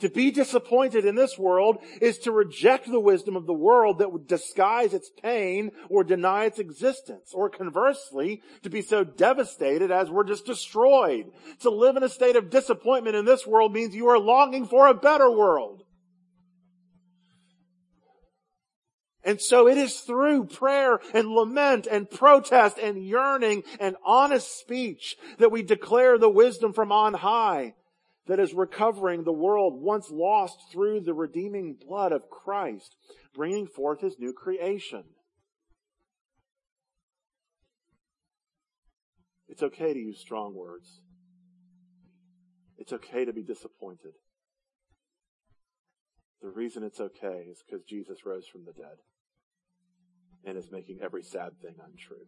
To 0.00 0.08
be 0.08 0.32
disappointed 0.32 1.04
in 1.04 1.14
this 1.14 1.38
world 1.38 1.78
is 2.00 2.18
to 2.18 2.32
reject 2.32 2.90
the 2.90 3.00
wisdom 3.00 3.36
of 3.36 3.46
the 3.46 3.54
world 3.54 4.00
that 4.00 4.12
would 4.12 4.26
disguise 4.26 4.92
its 4.92 5.10
pain 5.22 5.70
or 5.88 6.02
deny 6.02 6.46
its 6.46 6.58
existence. 6.58 7.32
Or 7.32 7.48
conversely, 7.48 8.42
to 8.64 8.70
be 8.70 8.82
so 8.82 9.04
devastated 9.04 9.92
as 9.92 10.10
we're 10.10 10.24
just 10.24 10.46
destroyed. 10.46 11.26
To 11.60 11.70
live 11.70 11.96
in 11.96 12.02
a 12.02 12.08
state 12.08 12.34
of 12.34 12.50
disappointment 12.50 13.14
in 13.14 13.24
this 13.24 13.46
world 13.46 13.72
means 13.72 13.94
you 13.94 14.08
are 14.08 14.18
longing 14.18 14.66
for 14.66 14.88
a 14.88 14.94
better 14.94 15.30
world. 15.30 15.83
And 19.24 19.40
so 19.40 19.66
it 19.66 19.78
is 19.78 20.00
through 20.00 20.46
prayer 20.46 21.00
and 21.14 21.28
lament 21.28 21.86
and 21.90 22.10
protest 22.10 22.78
and 22.78 23.02
yearning 23.02 23.64
and 23.80 23.96
honest 24.04 24.60
speech 24.60 25.16
that 25.38 25.50
we 25.50 25.62
declare 25.62 26.18
the 26.18 26.28
wisdom 26.28 26.74
from 26.74 26.92
on 26.92 27.14
high 27.14 27.74
that 28.26 28.38
is 28.38 28.52
recovering 28.52 29.24
the 29.24 29.32
world 29.32 29.80
once 29.80 30.10
lost 30.10 30.58
through 30.70 31.00
the 31.00 31.14
redeeming 31.14 31.74
blood 31.74 32.12
of 32.12 32.28
Christ, 32.30 32.96
bringing 33.34 33.66
forth 33.66 34.00
his 34.00 34.18
new 34.18 34.32
creation. 34.32 35.04
It's 39.48 39.62
okay 39.62 39.94
to 39.94 39.98
use 39.98 40.18
strong 40.18 40.54
words. 40.54 41.00
It's 42.76 42.92
okay 42.92 43.24
to 43.24 43.32
be 43.32 43.42
disappointed. 43.42 44.12
The 46.42 46.48
reason 46.50 46.82
it's 46.82 47.00
okay 47.00 47.46
is 47.50 47.62
because 47.64 47.84
Jesus 47.84 48.26
rose 48.26 48.46
from 48.46 48.64
the 48.66 48.72
dead 48.72 48.98
and 50.46 50.56
is 50.56 50.70
making 50.70 51.00
every 51.02 51.22
sad 51.22 51.60
thing 51.60 51.74
untrue. 51.84 52.26